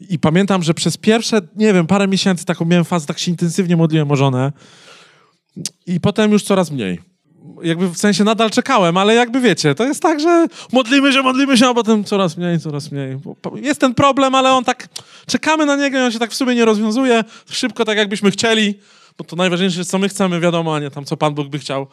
I 0.00 0.18
pamiętam, 0.18 0.62
że 0.62 0.74
przez 0.74 0.96
pierwsze, 0.96 1.40
nie 1.56 1.72
wiem, 1.72 1.86
parę 1.86 2.08
miesięcy 2.08 2.44
taką 2.44 2.64
miałem 2.64 2.84
fazę, 2.84 3.06
tak 3.06 3.18
się 3.18 3.30
intensywnie 3.30 3.76
modliłem 3.76 4.10
o 4.10 4.16
żonę. 4.16 4.52
I 5.86 6.00
potem 6.00 6.32
już 6.32 6.42
coraz 6.42 6.70
mniej. 6.70 7.00
Jakby 7.62 7.88
w 7.88 7.98
sensie 7.98 8.24
nadal 8.24 8.50
czekałem, 8.50 8.96
ale 8.96 9.14
jakby 9.14 9.40
wiecie, 9.40 9.74
to 9.74 9.84
jest 9.84 10.02
tak, 10.02 10.20
że 10.20 10.46
modlimy 10.72 11.12
się, 11.12 11.22
modlimy 11.22 11.58
się, 11.58 11.66
a 11.66 11.74
potem 11.74 12.04
coraz 12.04 12.36
mniej, 12.36 12.60
coraz 12.60 12.92
mniej. 12.92 13.18
Jest 13.54 13.80
ten 13.80 13.94
problem, 13.94 14.34
ale 14.34 14.52
on 14.52 14.64
tak, 14.64 14.88
czekamy 15.26 15.66
na 15.66 15.76
niego 15.76 15.98
i 15.98 16.00
on 16.00 16.12
się 16.12 16.18
tak 16.18 16.30
w 16.30 16.34
sumie 16.34 16.54
nie 16.54 16.64
rozwiązuje 16.64 17.24
szybko, 17.50 17.84
tak 17.84 17.98
jakbyśmy 17.98 18.30
chcieli, 18.30 18.74
bo 19.18 19.24
to 19.24 19.36
najważniejsze 19.36 19.84
co 19.84 19.98
my 19.98 20.08
chcemy, 20.08 20.40
wiadomo, 20.40 20.74
a 20.74 20.80
nie 20.80 20.90
tam, 20.90 21.04
co 21.04 21.16
Pan 21.16 21.34
Bóg 21.34 21.48
by 21.48 21.58
chciał. 21.58 21.86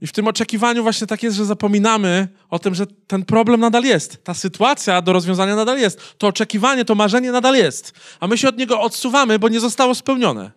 I 0.00 0.06
w 0.06 0.12
tym 0.12 0.28
oczekiwaniu 0.28 0.82
właśnie 0.82 1.06
tak 1.06 1.22
jest, 1.22 1.36
że 1.36 1.44
zapominamy 1.44 2.28
o 2.50 2.58
tym, 2.58 2.74
że 2.74 2.86
ten 3.06 3.24
problem 3.24 3.60
nadal 3.60 3.84
jest. 3.84 4.24
Ta 4.24 4.34
sytuacja 4.34 5.02
do 5.02 5.12
rozwiązania 5.12 5.56
nadal 5.56 5.78
jest. 5.78 6.18
To 6.18 6.26
oczekiwanie, 6.26 6.84
to 6.84 6.94
marzenie 6.94 7.32
nadal 7.32 7.54
jest. 7.54 7.92
A 8.20 8.26
my 8.26 8.38
się 8.38 8.48
od 8.48 8.58
niego 8.58 8.80
odsuwamy, 8.80 9.38
bo 9.38 9.48
nie 9.48 9.60
zostało 9.60 9.94
spełnione. 9.94 10.50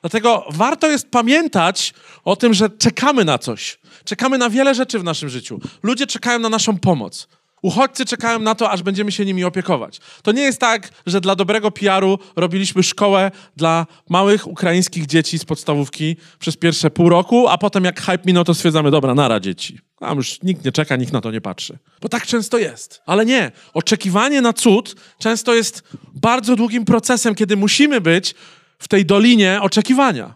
Dlatego 0.00 0.44
warto 0.50 0.90
jest 0.90 1.10
pamiętać 1.10 1.94
o 2.24 2.36
tym, 2.36 2.54
że 2.54 2.70
czekamy 2.70 3.24
na 3.24 3.38
coś. 3.38 3.78
Czekamy 4.04 4.38
na 4.38 4.50
wiele 4.50 4.74
rzeczy 4.74 4.98
w 4.98 5.04
naszym 5.04 5.28
życiu. 5.28 5.60
Ludzie 5.82 6.06
czekają 6.06 6.38
na 6.38 6.48
naszą 6.48 6.78
pomoc. 6.78 7.28
Uchodźcy 7.62 8.04
czekają 8.04 8.38
na 8.38 8.54
to, 8.54 8.70
aż 8.70 8.82
będziemy 8.82 9.12
się 9.12 9.24
nimi 9.24 9.44
opiekować. 9.44 10.00
To 10.22 10.32
nie 10.32 10.42
jest 10.42 10.60
tak, 10.60 10.90
że 11.06 11.20
dla 11.20 11.36
dobrego 11.36 11.70
PR-u 11.70 12.18
robiliśmy 12.36 12.82
szkołę 12.82 13.30
dla 13.56 13.86
małych 14.08 14.46
ukraińskich 14.46 15.06
dzieci 15.06 15.38
z 15.38 15.44
podstawówki 15.44 16.16
przez 16.38 16.56
pierwsze 16.56 16.90
pół 16.90 17.08
roku, 17.08 17.48
a 17.48 17.58
potem 17.58 17.84
jak 17.84 18.00
hype 18.00 18.22
minął, 18.26 18.44
to 18.44 18.54
stwierdzamy, 18.54 18.90
dobra, 18.90 19.14
nara 19.14 19.40
dzieci. 19.40 19.78
Tam 19.98 20.16
już 20.16 20.42
nikt 20.42 20.64
nie 20.64 20.72
czeka, 20.72 20.96
nikt 20.96 21.12
na 21.12 21.20
to 21.20 21.30
nie 21.30 21.40
patrzy. 21.40 21.78
Bo 22.00 22.08
tak 22.08 22.26
często 22.26 22.58
jest. 22.58 23.02
Ale 23.06 23.26
nie. 23.26 23.52
Oczekiwanie 23.74 24.40
na 24.40 24.52
cud 24.52 24.94
często 25.18 25.54
jest 25.54 25.82
bardzo 26.14 26.56
długim 26.56 26.84
procesem, 26.84 27.34
kiedy 27.34 27.56
musimy 27.56 28.00
być 28.00 28.34
w 28.78 28.88
tej 28.88 29.06
dolinie 29.06 29.58
oczekiwania. 29.62 30.34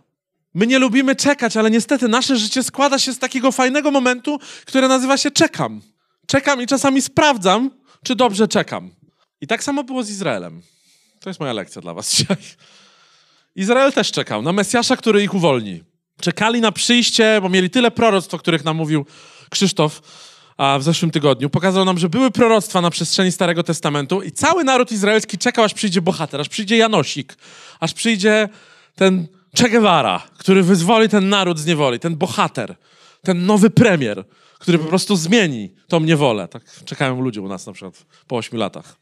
My 0.54 0.66
nie 0.66 0.78
lubimy 0.78 1.16
czekać, 1.16 1.56
ale 1.56 1.70
niestety 1.70 2.08
nasze 2.08 2.36
życie 2.36 2.62
składa 2.62 2.98
się 2.98 3.12
z 3.12 3.18
takiego 3.18 3.52
fajnego 3.52 3.90
momentu, 3.90 4.38
które 4.66 4.88
nazywa 4.88 5.16
się 5.16 5.30
czekam. 5.30 5.80
Czekam 6.32 6.62
i 6.62 6.66
czasami 6.66 7.02
sprawdzam, 7.02 7.70
czy 8.04 8.14
dobrze 8.14 8.48
czekam. 8.48 8.90
I 9.40 9.46
tak 9.46 9.64
samo 9.64 9.84
było 9.84 10.02
z 10.02 10.10
Izraelem. 10.10 10.62
To 11.20 11.30
jest 11.30 11.40
moja 11.40 11.52
lekcja 11.52 11.82
dla 11.82 11.94
was 11.94 12.10
dzisiaj. 12.16 12.36
Izrael 13.56 13.92
też 13.92 14.12
czekał 14.12 14.42
na 14.42 14.52
Mesjasza, 14.52 14.96
który 14.96 15.22
ich 15.22 15.34
uwolni. 15.34 15.82
Czekali 16.20 16.60
na 16.60 16.72
przyjście, 16.72 17.38
bo 17.42 17.48
mieli 17.48 17.70
tyle 17.70 17.90
proroctw, 17.90 18.34
o 18.34 18.38
których 18.38 18.64
nam 18.64 18.76
mówił 18.76 19.06
Krzysztof 19.50 20.02
w 20.78 20.82
zeszłym 20.82 21.10
tygodniu. 21.10 21.50
Pokazał 21.50 21.84
nam, 21.84 21.98
że 21.98 22.08
były 22.08 22.30
proroctwa 22.30 22.80
na 22.80 22.90
przestrzeni 22.90 23.32
Starego 23.32 23.62
Testamentu 23.62 24.22
i 24.22 24.32
cały 24.32 24.64
naród 24.64 24.92
izraelski 24.92 25.38
czekał, 25.38 25.64
aż 25.64 25.74
przyjdzie 25.74 26.02
bohater, 26.02 26.40
aż 26.40 26.48
przyjdzie 26.48 26.76
Janosik, 26.76 27.36
aż 27.80 27.94
przyjdzie 27.94 28.48
ten 28.96 29.26
Che 29.58 29.70
Guevara, 29.70 30.22
który 30.38 30.62
wyzwoli 30.62 31.08
ten 31.08 31.28
naród 31.28 31.58
z 31.58 31.66
niewoli, 31.66 31.98
ten 31.98 32.16
bohater, 32.16 32.76
ten 33.22 33.46
nowy 33.46 33.70
premier, 33.70 34.24
który 34.62 34.78
po 34.78 34.84
prostu 34.84 35.16
zmieni 35.16 35.70
tą 35.88 36.00
niewolę. 36.00 36.48
Tak 36.48 36.62
czekają 36.84 37.20
ludzie 37.20 37.40
u 37.40 37.48
nas 37.48 37.66
na 37.66 37.72
przykład 37.72 38.06
po 38.26 38.36
ośmiu 38.36 38.58
latach. 38.58 38.96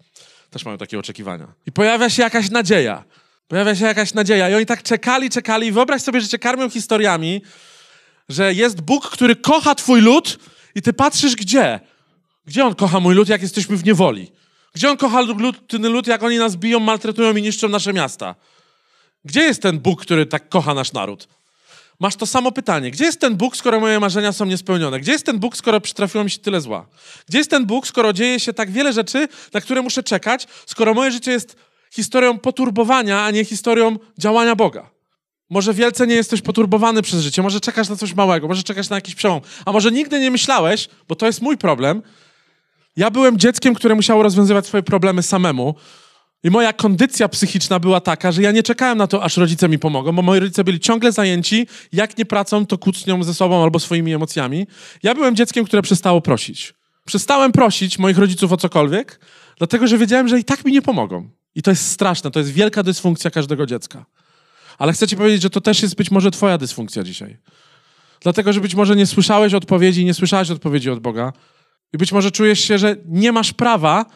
Też 0.50 0.64
mają 0.64 0.78
takie 0.78 0.98
oczekiwania. 0.98 1.46
I 1.66 1.72
pojawia 1.72 2.10
się 2.10 2.22
jakaś 2.22 2.50
nadzieja. 2.50 3.04
Pojawia 3.48 3.74
się 3.76 3.84
jakaś 3.84 4.14
nadzieja. 4.14 4.50
I 4.50 4.54
oni 4.54 4.66
tak 4.66 4.82
czekali, 4.82 5.30
czekali. 5.30 5.66
I 5.66 5.72
wyobraź 5.72 6.02
sobie, 6.02 6.20
że 6.20 6.28
cię 6.28 6.38
karmią 6.38 6.70
historiami, 6.70 7.42
że 8.28 8.54
jest 8.54 8.80
Bóg, 8.80 9.10
który 9.10 9.36
kocha 9.36 9.74
twój 9.74 10.00
lud 10.00 10.38
i 10.74 10.82
ty 10.82 10.92
patrzysz 10.92 11.36
gdzie? 11.36 11.80
Gdzie 12.46 12.64
on 12.64 12.74
kocha 12.74 13.00
mój 13.00 13.14
lud, 13.14 13.28
jak 13.28 13.42
jesteśmy 13.42 13.76
w 13.76 13.84
niewoli? 13.84 14.32
Gdzie 14.74 14.90
on 14.90 14.96
kocha 14.96 15.20
lud, 15.20 15.68
ten 15.68 15.92
lud, 15.92 16.06
jak 16.06 16.22
oni 16.22 16.38
nas 16.38 16.56
biją, 16.56 16.80
maltretują 16.80 17.36
i 17.36 17.42
niszczą 17.42 17.68
nasze 17.68 17.92
miasta? 17.92 18.34
Gdzie 19.24 19.40
jest 19.40 19.62
ten 19.62 19.78
Bóg, 19.78 20.02
który 20.02 20.26
tak 20.26 20.48
kocha 20.48 20.74
nasz 20.74 20.92
naród? 20.92 21.28
Masz 22.00 22.16
to 22.16 22.26
samo 22.26 22.52
pytanie. 22.52 22.90
Gdzie 22.90 23.04
jest 23.04 23.20
ten 23.20 23.36
Bóg, 23.36 23.56
skoro 23.56 23.80
moje 23.80 24.00
marzenia 24.00 24.32
są 24.32 24.44
niespełnione? 24.44 25.00
Gdzie 25.00 25.12
jest 25.12 25.26
ten 25.26 25.38
Bóg, 25.38 25.56
skoro 25.56 25.80
przytrafiło 25.80 26.24
mi 26.24 26.30
się 26.30 26.38
tyle 26.38 26.60
zła? 26.60 26.86
Gdzie 27.28 27.38
jest 27.38 27.50
ten 27.50 27.66
Bóg, 27.66 27.86
skoro 27.86 28.12
dzieje 28.12 28.40
się 28.40 28.52
tak 28.52 28.70
wiele 28.70 28.92
rzeczy, 28.92 29.28
na 29.54 29.60
które 29.60 29.82
muszę 29.82 30.02
czekać, 30.02 30.46
skoro 30.66 30.94
moje 30.94 31.10
życie 31.10 31.30
jest 31.30 31.56
historią 31.90 32.38
poturbowania, 32.38 33.24
a 33.24 33.30
nie 33.30 33.44
historią 33.44 33.96
działania 34.18 34.56
Boga? 34.56 34.90
Może 35.50 35.74
wielce 35.74 36.06
nie 36.06 36.14
jesteś 36.14 36.42
poturbowany 36.42 37.02
przez 37.02 37.20
życie, 37.20 37.42
może 37.42 37.60
czekasz 37.60 37.88
na 37.88 37.96
coś 37.96 38.14
małego, 38.14 38.48
może 38.48 38.62
czekasz 38.62 38.88
na 38.88 38.96
jakiś 38.96 39.14
przełom, 39.14 39.40
a 39.64 39.72
może 39.72 39.90
nigdy 39.90 40.20
nie 40.20 40.30
myślałeś, 40.30 40.88
bo 41.08 41.14
to 41.14 41.26
jest 41.26 41.42
mój 41.42 41.58
problem. 41.58 42.02
Ja 42.96 43.10
byłem 43.10 43.38
dzieckiem, 43.38 43.74
które 43.74 43.94
musiało 43.94 44.22
rozwiązywać 44.22 44.66
swoje 44.66 44.82
problemy 44.82 45.22
samemu. 45.22 45.74
I 46.44 46.50
moja 46.50 46.72
kondycja 46.72 47.28
psychiczna 47.28 47.78
była 47.78 48.00
taka, 48.00 48.32
że 48.32 48.42
ja 48.42 48.52
nie 48.52 48.62
czekałem 48.62 48.98
na 48.98 49.06
to, 49.06 49.22
aż 49.22 49.36
rodzice 49.36 49.68
mi 49.68 49.78
pomogą, 49.78 50.12
bo 50.12 50.22
moi 50.22 50.40
rodzice 50.40 50.64
byli 50.64 50.80
ciągle 50.80 51.12
zajęci, 51.12 51.66
jak 51.92 52.18
nie 52.18 52.26
pracą, 52.26 52.66
to 52.66 52.78
kłócnią 52.78 53.22
ze 53.22 53.34
sobą 53.34 53.62
albo 53.62 53.78
swoimi 53.78 54.14
emocjami. 54.14 54.66
Ja 55.02 55.14
byłem 55.14 55.36
dzieckiem, 55.36 55.64
które 55.64 55.82
przestało 55.82 56.20
prosić. 56.20 56.74
Przestałem 57.04 57.52
prosić 57.52 57.98
moich 57.98 58.18
rodziców 58.18 58.52
o 58.52 58.56
cokolwiek, 58.56 59.20
dlatego 59.58 59.86
że 59.86 59.98
wiedziałem, 59.98 60.28
że 60.28 60.38
i 60.38 60.44
tak 60.44 60.64
mi 60.64 60.72
nie 60.72 60.82
pomogą. 60.82 61.30
I 61.54 61.62
to 61.62 61.70
jest 61.70 61.90
straszne, 61.90 62.30
to 62.30 62.38
jest 62.38 62.52
wielka 62.52 62.82
dysfunkcja 62.82 63.30
każdego 63.30 63.66
dziecka. 63.66 64.06
Ale 64.78 64.92
chcę 64.92 65.08
ci 65.08 65.16
powiedzieć, 65.16 65.42
że 65.42 65.50
to 65.50 65.60
też 65.60 65.82
jest 65.82 65.94
być 65.94 66.10
może 66.10 66.30
twoja 66.30 66.58
dysfunkcja 66.58 67.02
dzisiaj. 67.02 67.36
Dlatego, 68.20 68.52
że 68.52 68.60
być 68.60 68.74
może 68.74 68.96
nie 68.96 69.06
słyszałeś 69.06 69.54
odpowiedzi, 69.54 70.04
nie 70.04 70.14
słyszałeś 70.14 70.50
odpowiedzi 70.50 70.90
od 70.90 71.00
Boga 71.00 71.32
i 71.92 71.98
być 71.98 72.12
może 72.12 72.30
czujesz 72.30 72.60
się, 72.60 72.78
że 72.78 72.96
nie 73.06 73.32
masz 73.32 73.52
prawa 73.52 74.06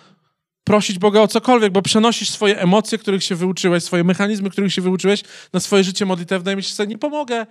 prosić 0.64 0.98
Boga 0.98 1.20
o 1.20 1.28
cokolwiek, 1.28 1.72
bo 1.72 1.82
przenosisz 1.82 2.30
swoje 2.30 2.60
emocje, 2.60 2.98
których 2.98 3.24
się 3.24 3.34
wyuczyłeś, 3.34 3.84
swoje 3.84 4.04
mechanizmy, 4.04 4.50
których 4.50 4.72
się 4.72 4.82
wyuczyłeś 4.82 5.22
na 5.52 5.60
swoje 5.60 5.84
życie 5.84 6.06
modlitewne 6.06 6.52
i 6.52 6.56
myślisz 6.56 6.74
sobie, 6.74 6.86
nie 6.86 6.98
pomogę 6.98 7.46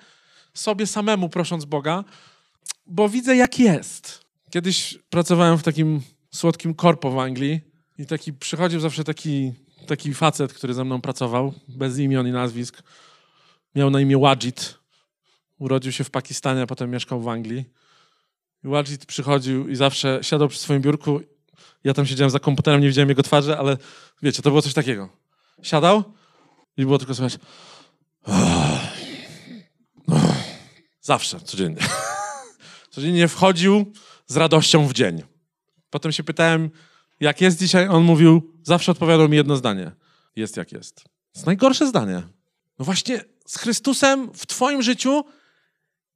sobie 0.53 0.87
samemu 0.87 1.29
prosząc 1.29 1.65
Boga, 1.65 2.03
bo 2.85 3.09
widzę 3.09 3.35
jak 3.35 3.59
jest. 3.59 4.25
Kiedyś 4.49 4.97
pracowałem 5.09 5.57
w 5.57 5.63
takim 5.63 6.01
słodkim 6.31 6.73
korpo 6.73 7.11
w 7.11 7.19
Anglii 7.19 7.61
i 7.97 8.05
taki 8.05 8.33
przychodził 8.33 8.79
zawsze 8.79 9.03
taki, 9.03 9.53
taki 9.87 10.13
facet, 10.13 10.53
który 10.53 10.73
ze 10.73 10.85
mną 10.85 11.01
pracował, 11.01 11.53
bez 11.67 11.97
imion 11.97 12.27
i 12.27 12.31
nazwisk. 12.31 12.83
Miał 13.75 13.89
na 13.89 14.01
imię 14.01 14.17
Wajid. 14.17 14.75
Urodził 15.59 15.91
się 15.91 16.03
w 16.03 16.09
Pakistanie, 16.09 16.61
a 16.61 16.67
potem 16.67 16.91
mieszkał 16.91 17.21
w 17.21 17.27
Anglii. 17.27 17.65
I 18.63 18.67
Wajid 18.67 19.05
przychodził 19.05 19.69
i 19.69 19.75
zawsze 19.75 20.19
siadał 20.21 20.47
przy 20.47 20.59
swoim 20.59 20.81
biurku 20.81 21.21
ja 21.83 21.93
tam 21.93 22.05
siedziałem 22.05 22.29
za 22.29 22.39
komputerem, 22.39 22.81
nie 22.81 22.87
widziałem 22.87 23.09
jego 23.09 23.23
twarzy, 23.23 23.57
ale 23.57 23.77
wiecie, 24.21 24.41
to 24.41 24.49
było 24.49 24.61
coś 24.61 24.73
takiego. 24.73 25.09
Siadał 25.61 26.03
i 26.77 26.85
było 26.85 26.97
tylko 26.97 27.15
słychać. 27.15 27.39
Zawsze, 31.01 31.39
codziennie. 31.39 31.81
Codziennie 32.91 33.27
wchodził 33.27 33.91
z 34.27 34.37
radością 34.37 34.87
w 34.87 34.93
dzień. 34.93 35.23
Potem 35.89 36.11
się 36.11 36.23
pytałem, 36.23 36.69
jak 37.19 37.41
jest 37.41 37.59
dzisiaj? 37.59 37.87
On 37.87 38.03
mówił, 38.03 38.53
zawsze 38.63 38.91
odpowiadał 38.91 39.29
mi 39.29 39.37
jedno 39.37 39.55
zdanie. 39.55 39.91
Jest 40.35 40.57
jak 40.57 40.71
jest. 40.71 40.95
To 40.95 41.09
jest 41.35 41.45
najgorsze 41.45 41.87
zdanie. 41.87 42.23
No 42.79 42.85
właśnie 42.85 43.21
z 43.45 43.57
Chrystusem 43.57 44.33
w 44.33 44.45
twoim 44.45 44.81
życiu 44.81 45.23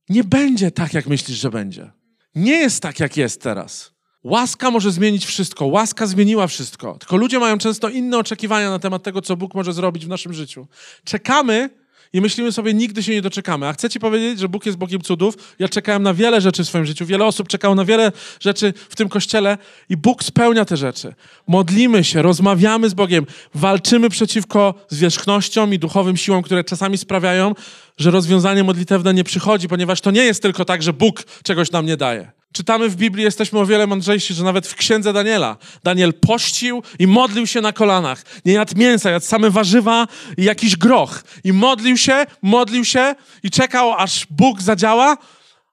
nie 0.10 0.24
będzie 0.24 0.72
tak, 0.72 0.94
jak 0.94 1.08
myślisz, 1.08 1.38
że 1.38 1.50
będzie. 1.50 1.92
Nie 2.36 2.56
jest 2.56 2.82
tak, 2.82 3.00
jak 3.00 3.18
jest 3.18 3.42
teraz. 3.42 3.97
Łaska 4.24 4.72
może 4.72 4.92
zmienić 4.92 5.26
wszystko. 5.26 5.66
Łaska 5.66 6.08
zmieniła 6.08 6.48
wszystko. 6.48 6.98
Tylko 7.00 7.18
ludzie 7.18 7.40
mają 7.40 7.58
często 7.58 7.90
inne 7.90 8.18
oczekiwania 8.18 8.70
na 8.70 8.80
temat 8.80 9.04
tego, 9.04 9.22
co 9.22 9.36
Bóg 9.36 9.56
może 9.56 9.74
zrobić 9.74 10.06
w 10.06 10.10
naszym 10.10 10.34
życiu. 10.34 10.68
Czekamy 11.04 11.70
i 12.14 12.22
myślimy 12.22 12.52
sobie, 12.52 12.74
nigdy 12.74 13.04
się 13.04 13.12
nie 13.12 13.22
doczekamy. 13.22 13.68
A 13.68 13.74
chcę 13.74 13.90
ci 13.90 14.00
powiedzieć, 14.00 14.40
że 14.40 14.50
Bóg 14.50 14.66
jest 14.66 14.78
Bogiem 14.78 15.02
cudów. 15.02 15.56
Ja 15.60 15.70
czekałem 15.70 16.04
na 16.04 16.14
wiele 16.14 16.42
rzeczy 16.42 16.64
w 16.64 16.68
swoim 16.68 16.86
życiu. 16.86 17.06
Wiele 17.06 17.26
osób 17.26 17.48
czekało 17.48 17.76
na 17.76 17.86
wiele 17.86 18.12
rzeczy 18.40 18.74
w 18.90 18.96
tym 18.96 19.10
kościele 19.10 19.58
i 19.90 19.98
Bóg 19.98 20.24
spełnia 20.24 20.66
te 20.66 20.78
rzeczy. 20.78 21.14
Modlimy 21.48 22.04
się, 22.04 22.22
rozmawiamy 22.22 22.90
z 22.90 22.94
Bogiem, 22.94 23.26
walczymy 23.54 24.10
przeciwko 24.10 24.74
zwierzchnościom 24.90 25.74
i 25.74 25.80
duchowym 25.80 26.18
siłom, 26.18 26.44
które 26.44 26.64
czasami 26.64 26.98
sprawiają, 26.98 27.54
że 27.98 28.12
rozwiązanie 28.12 28.64
modlitewne 28.64 29.14
nie 29.14 29.24
przychodzi, 29.24 29.68
ponieważ 29.68 30.02
to 30.02 30.12
nie 30.12 30.24
jest 30.24 30.42
tylko 30.42 30.66
tak, 30.66 30.84
że 30.84 30.94
Bóg 30.94 31.24
czegoś 31.44 31.72
nam 31.72 31.86
nie 31.86 31.98
daje. 31.98 32.37
Czytamy 32.54 32.90
w 32.90 32.96
Biblii, 32.96 33.24
jesteśmy 33.24 33.60
o 33.60 33.66
wiele 33.66 33.88
mądrzejsi, 33.88 34.34
że 34.34 34.44
nawet 34.44 34.68
w 34.68 34.76
księdze 34.76 35.14
Daniela 35.14 35.58
Daniel 35.84 36.14
pościł 36.14 36.84
i 37.00 37.08
modlił 37.08 37.48
się 37.48 37.62
na 37.62 37.74
kolanach. 37.74 38.24
Nie 38.46 38.54
jadł 38.54 38.78
mięsa, 38.78 39.10
jadł 39.10 39.26
same 39.26 39.50
warzywa 39.50 40.08
i 40.38 40.44
jakiś 40.44 40.76
groch. 40.76 41.24
I 41.44 41.54
modlił 41.54 41.98
się, 41.98 42.26
modlił 42.42 42.86
się 42.86 43.16
i 43.44 43.52
czekał, 43.52 43.94
aż 43.94 44.28
Bóg 44.30 44.62
zadziała, 44.62 45.18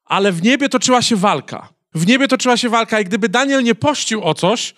ale 0.04 0.32
w 0.32 0.42
niebie 0.42 0.68
toczyła 0.68 1.02
się 1.02 1.16
walka. 1.16 1.68
W 1.94 2.06
niebie 2.06 2.28
toczyła 2.28 2.56
się 2.56 2.68
walka 2.68 3.00
i 3.00 3.04
gdyby 3.04 3.28
Daniel 3.28 3.62
nie 3.62 3.74
pościł 3.74 4.24
o 4.24 4.34
coś, 4.34 4.74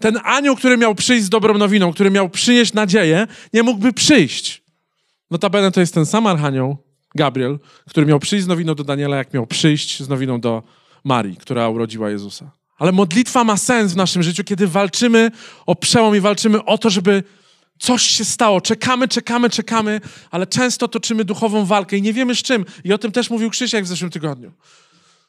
ten 0.00 0.18
anioł, 0.24 0.56
który 0.56 0.76
miał 0.76 0.94
przyjść 0.94 1.24
z 1.24 1.28
dobrą 1.28 1.58
nowiną, 1.58 1.92
który 1.92 2.10
miał 2.10 2.28
przynieść 2.28 2.72
nadzieję, 2.72 3.26
nie 3.52 3.62
mógłby 3.62 3.92
przyjść. 3.92 4.62
Notabene 5.30 5.72
to 5.72 5.80
jest 5.80 5.94
ten 5.94 6.06
sam 6.06 6.26
archanioł, 6.26 6.76
Gabriel, 7.14 7.58
który 7.88 8.06
miał 8.06 8.18
przyjść 8.18 8.44
z 8.44 8.48
nowiną 8.48 8.74
do 8.74 8.84
Daniela, 8.84 9.16
jak 9.16 9.34
miał 9.34 9.46
przyjść 9.46 10.02
z 10.02 10.08
nowiną 10.08 10.40
do 10.40 10.62
Marii, 11.04 11.36
która 11.36 11.68
urodziła 11.68 12.10
Jezusa. 12.10 12.50
Ale 12.78 12.92
modlitwa 12.92 13.44
ma 13.44 13.56
sens 13.56 13.92
w 13.92 13.96
naszym 13.96 14.22
życiu, 14.22 14.44
kiedy 14.44 14.66
walczymy 14.66 15.30
o 15.66 15.74
przełom 15.74 16.16
i 16.16 16.20
walczymy 16.20 16.64
o 16.64 16.78
to, 16.78 16.90
żeby 16.90 17.22
coś 17.78 18.02
się 18.02 18.24
stało. 18.24 18.60
Czekamy, 18.60 19.08
czekamy, 19.08 19.50
czekamy, 19.50 20.00
ale 20.30 20.46
często 20.46 20.88
toczymy 20.88 21.24
duchową 21.24 21.64
walkę 21.64 21.96
i 21.96 22.02
nie 22.02 22.12
wiemy 22.12 22.34
z 22.34 22.42
czym. 22.42 22.64
I 22.84 22.92
o 22.92 22.98
tym 22.98 23.12
też 23.12 23.30
mówił 23.30 23.50
Krzysiek 23.50 23.84
w 23.84 23.88
zeszłym 23.88 24.10
tygodniu. 24.10 24.52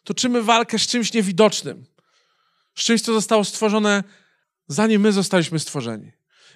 Toczymy 0.03 0.41
walkę 0.41 0.79
z 0.79 0.87
czymś 0.87 1.13
niewidocznym. 1.13 1.85
Z 2.75 2.83
czymś, 2.83 3.01
co 3.01 3.13
zostało 3.13 3.43
stworzone 3.43 4.03
zanim 4.67 5.01
my 5.01 5.11
zostaliśmy 5.11 5.59
stworzeni. 5.59 6.11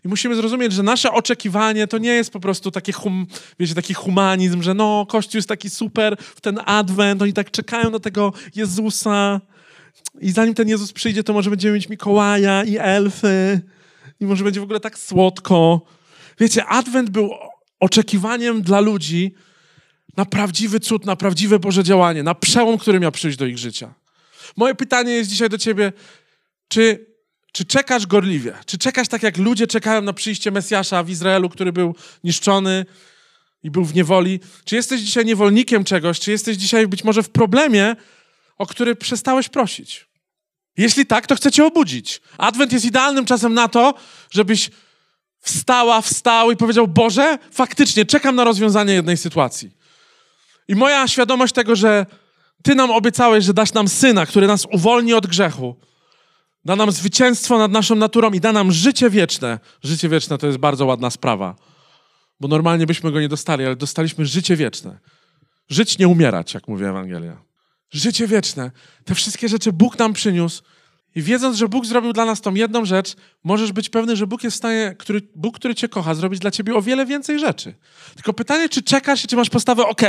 I 0.06 0.08
musimy 0.08 0.36
zrozumieć, 0.36 0.74
że 0.74 0.84
nasze 0.84 1.12
oczekiwanie 1.12 1.88
to 1.88 1.98
nie 1.98 2.10
jest 2.10 2.32
po 2.32 2.40
prostu 2.40 2.72
takie 2.72 2.92
hum, 2.92 3.28
wiecie, 3.60 3.76
taki 3.76 3.94
humanizm, 3.94 4.62
że 4.62 4.74
no, 4.74 5.06
Kościół 5.10 5.38
jest 5.38 5.50
taki 5.50 5.70
super 5.70 6.16
w 6.20 6.42
ten 6.42 6.60
adwent, 6.66 7.22
oni 7.22 7.34
tak 7.34 7.52
czekają 7.52 7.90
na 7.90 8.00
tego 8.00 8.34
Jezusa 8.56 9.42
i 10.22 10.32
zanim 10.32 10.54
ten 10.54 10.70
Jezus 10.70 10.94
przyjdzie, 10.94 11.24
to 11.24 11.34
może 11.34 11.50
będziemy 11.50 11.74
mieć 11.74 11.90
Mikołaja 11.90 12.64
i 12.64 12.78
elfy 12.78 13.62
i 14.20 14.26
może 14.26 14.44
będzie 14.44 14.60
w 14.60 14.64
ogóle 14.64 14.80
tak 14.80 15.00
słodko. 15.00 15.82
Wiecie, 16.40 16.66
adwent 16.66 17.10
był 17.10 17.30
oczekiwaniem 17.80 18.62
dla 18.62 18.80
ludzi 18.80 19.34
na 20.18 20.26
prawdziwy 20.26 20.80
cud, 20.80 21.06
na 21.06 21.16
prawdziwe 21.16 21.60
Boże 21.60 21.84
działanie, 21.84 22.24
na 22.24 22.36
przełom, 22.36 22.78
który 22.78 23.00
miał 23.00 23.12
przyjść 23.12 23.38
do 23.38 23.46
ich 23.46 23.58
życia. 23.58 23.94
Moje 24.58 24.76
pytanie 24.76 25.12
jest 25.12 25.30
dzisiaj 25.30 25.50
do 25.50 25.58
ciebie, 25.58 25.94
czy 26.68 27.15
czy 27.56 27.66
czekasz 27.66 28.08
gorliwie? 28.08 28.54
Czy 28.66 28.78
czekasz 28.78 29.08
tak, 29.08 29.24
jak 29.24 29.38
ludzie 29.38 29.68
czekają 29.68 30.02
na 30.02 30.14
przyjście 30.14 30.52
Mesjasza 30.52 31.04
w 31.04 31.10
Izraelu, 31.10 31.50
który 31.50 31.74
był 31.74 31.96
niszczony 32.24 32.86
i 33.64 33.72
był 33.72 33.86
w 33.86 33.96
niewoli? 33.96 34.40
Czy 34.66 34.76
jesteś 34.76 35.02
dzisiaj 35.02 35.26
niewolnikiem 35.26 35.84
czegoś? 35.84 36.20
Czy 36.20 36.32
jesteś 36.32 36.58
dzisiaj 36.58 36.88
być 36.88 37.04
może 37.04 37.24
w 37.24 37.30
problemie, 37.30 37.96
o 38.58 38.66
który 38.66 38.96
przestałeś 38.96 39.50
prosić? 39.50 40.08
Jeśli 40.78 41.06
tak, 41.06 41.28
to 41.28 41.36
chcę 41.36 41.52
cię 41.52 41.66
obudzić. 41.66 42.22
Adwent 42.38 42.72
jest 42.72 42.86
idealnym 42.86 43.26
czasem 43.26 43.54
na 43.54 43.68
to, 43.68 43.94
żebyś 44.32 44.70
wstała, 45.40 46.02
wstał 46.02 46.52
i 46.52 46.56
powiedział: 46.56 46.88
Boże, 46.88 47.38
faktycznie 47.52 48.06
czekam 48.06 48.36
na 48.36 48.44
rozwiązanie 48.44 48.94
jednej 48.94 49.18
sytuacji. 49.18 49.72
I 50.68 50.76
moja 50.76 51.08
świadomość 51.08 51.54
tego, 51.54 51.76
że 51.76 52.06
Ty 52.64 52.76
nam 52.76 52.92
obiecałeś, 52.92 53.46
że 53.46 53.54
dasz 53.54 53.74
nam 53.74 53.88
syna, 53.88 54.26
który 54.26 54.48
nas 54.48 54.66
uwolni 54.72 55.14
od 55.14 55.28
grzechu 55.28 55.76
Da 56.66 56.76
nam 56.76 56.92
zwycięstwo 56.92 57.58
nad 57.58 57.72
naszą 57.72 57.96
naturą 57.96 58.32
i 58.32 58.40
da 58.40 58.52
nam 58.52 58.72
życie 58.72 59.10
wieczne. 59.10 59.60
Życie 59.84 60.10
wieczne 60.10 60.38
to 60.38 60.48
jest 60.48 60.60
bardzo 60.60 60.86
ładna 60.86 61.10
sprawa, 61.10 61.56
bo 62.40 62.48
normalnie 62.48 62.86
byśmy 62.86 63.12
go 63.12 63.22
nie 63.22 63.30
dostali, 63.30 63.66
ale 63.66 63.76
dostaliśmy 63.76 64.26
życie 64.26 64.56
wieczne. 64.56 65.00
Żyć, 65.70 65.98
nie 65.98 66.08
umierać, 66.08 66.54
jak 66.54 66.68
mówi 66.68 66.86
Ewangelia. 66.86 67.38
Życie 67.92 68.28
wieczne. 68.28 68.72
Te 69.06 69.16
wszystkie 69.16 69.50
rzeczy 69.50 69.74
Bóg 69.74 70.00
nam 70.00 70.14
przyniósł. 70.14 70.64
I 71.16 71.22
wiedząc, 71.22 71.58
że 71.58 71.68
Bóg 71.68 71.86
zrobił 71.86 72.14
dla 72.14 72.26
nas 72.26 72.42
tą 72.42 72.54
jedną 72.54 72.86
rzecz, 72.86 73.16
możesz 73.44 73.72
być 73.72 73.90
pewny, 73.90 74.16
że 74.16 74.28
Bóg 74.28 74.44
jest 74.44 74.56
w 74.56 74.58
stanie, 74.58 74.96
który, 75.00 75.22
Bóg, 75.36 75.56
który 75.56 75.76
cię 75.76 75.90
kocha, 75.90 76.14
zrobić 76.14 76.40
dla 76.40 76.52
ciebie 76.52 76.76
o 76.76 76.82
wiele 76.82 77.06
więcej 77.06 77.40
rzeczy. 77.40 77.74
Tylko 78.16 78.34
pytanie, 78.34 78.70
czy 78.70 78.84
czekasz 78.84 79.24
i 79.24 79.28
czy 79.28 79.36
masz 79.36 79.50
postawę, 79.50 79.84
ok, 79.88 80.02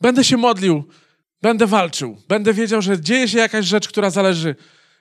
będę 0.00 0.24
się 0.24 0.36
modlił, 0.36 0.84
będę 1.42 1.66
walczył, 1.66 2.16
będę 2.28 2.54
wiedział, 2.54 2.82
że 2.82 3.00
dzieje 3.00 3.28
się 3.28 3.38
jakaś 3.38 3.66
rzecz, 3.66 3.88
która 3.88 4.10
zależy 4.10 4.56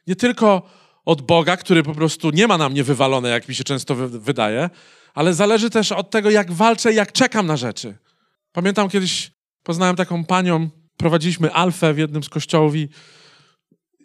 nie 0.08 0.16
tylko 0.16 0.62
od 1.06 1.22
Boga, 1.22 1.58
który 1.58 1.84
po 1.84 1.94
prostu 1.94 2.30
nie 2.30 2.48
ma 2.48 2.58
na 2.58 2.70
mnie 2.70 2.84
wywalone, 2.84 3.30
jak 3.30 3.50
mi 3.50 3.56
się 3.56 3.64
często 3.64 3.96
wydaje, 3.96 4.70
ale 5.14 5.34
zależy 5.34 5.70
też 5.70 5.92
od 5.92 6.10
tego, 6.10 6.30
jak 6.30 6.52
walczę, 6.52 6.94
jak 6.94 7.12
czekam 7.12 7.48
na 7.48 7.58
rzeczy. 7.58 7.98
Pamiętam 8.52 8.90
kiedyś 8.90 9.32
poznałem 9.64 9.96
taką 9.96 10.26
panią, 10.26 10.70
prowadziliśmy 10.98 11.54
Alfę 11.54 11.94
w 11.94 11.98
jednym 11.98 12.24
z 12.24 12.30
kościołów 12.30 12.76
i 12.76 12.90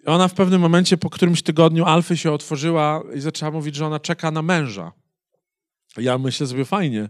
ona 0.06 0.28
w 0.28 0.34
pewnym 0.34 0.60
momencie 0.60 0.96
po 0.96 1.10
którymś 1.10 1.42
tygodniu 1.42 1.84
Alfy 1.84 2.16
się 2.16 2.32
otworzyła 2.32 3.02
i 3.14 3.20
zaczęła 3.20 3.50
mówić, 3.50 3.74
że 3.74 3.86
ona 3.86 4.00
czeka 4.00 4.30
na 4.30 4.42
męża. 4.42 4.92
Ja 5.96 6.18
myślę 6.18 6.46
sobie, 6.46 6.64
fajnie. 6.64 7.08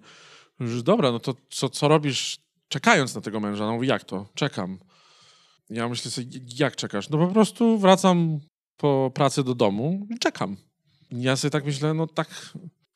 Że 0.60 0.82
dobra, 0.82 1.12
no 1.12 1.18
to 1.18 1.34
co, 1.50 1.68
co 1.68 1.88
robisz 1.88 2.38
czekając 2.68 3.14
na 3.14 3.20
tego 3.20 3.40
męża? 3.40 3.66
No 3.66 3.72
mówi, 3.72 3.88
jak 3.88 4.04
to? 4.04 4.28
Czekam. 4.34 4.78
Ja 5.70 5.88
myślę 5.88 6.10
sobie, 6.10 6.26
jak 6.58 6.76
czekasz? 6.76 7.08
No 7.08 7.18
po 7.18 7.26
prostu 7.26 7.78
wracam 7.78 8.40
po 8.76 9.10
pracy 9.14 9.44
do 9.44 9.54
domu 9.54 10.06
i 10.10 10.18
czekam. 10.18 10.56
Ja 11.10 11.36
sobie 11.36 11.50
tak 11.50 11.64
myślę, 11.64 11.94
no 11.94 12.06
tak, 12.06 12.28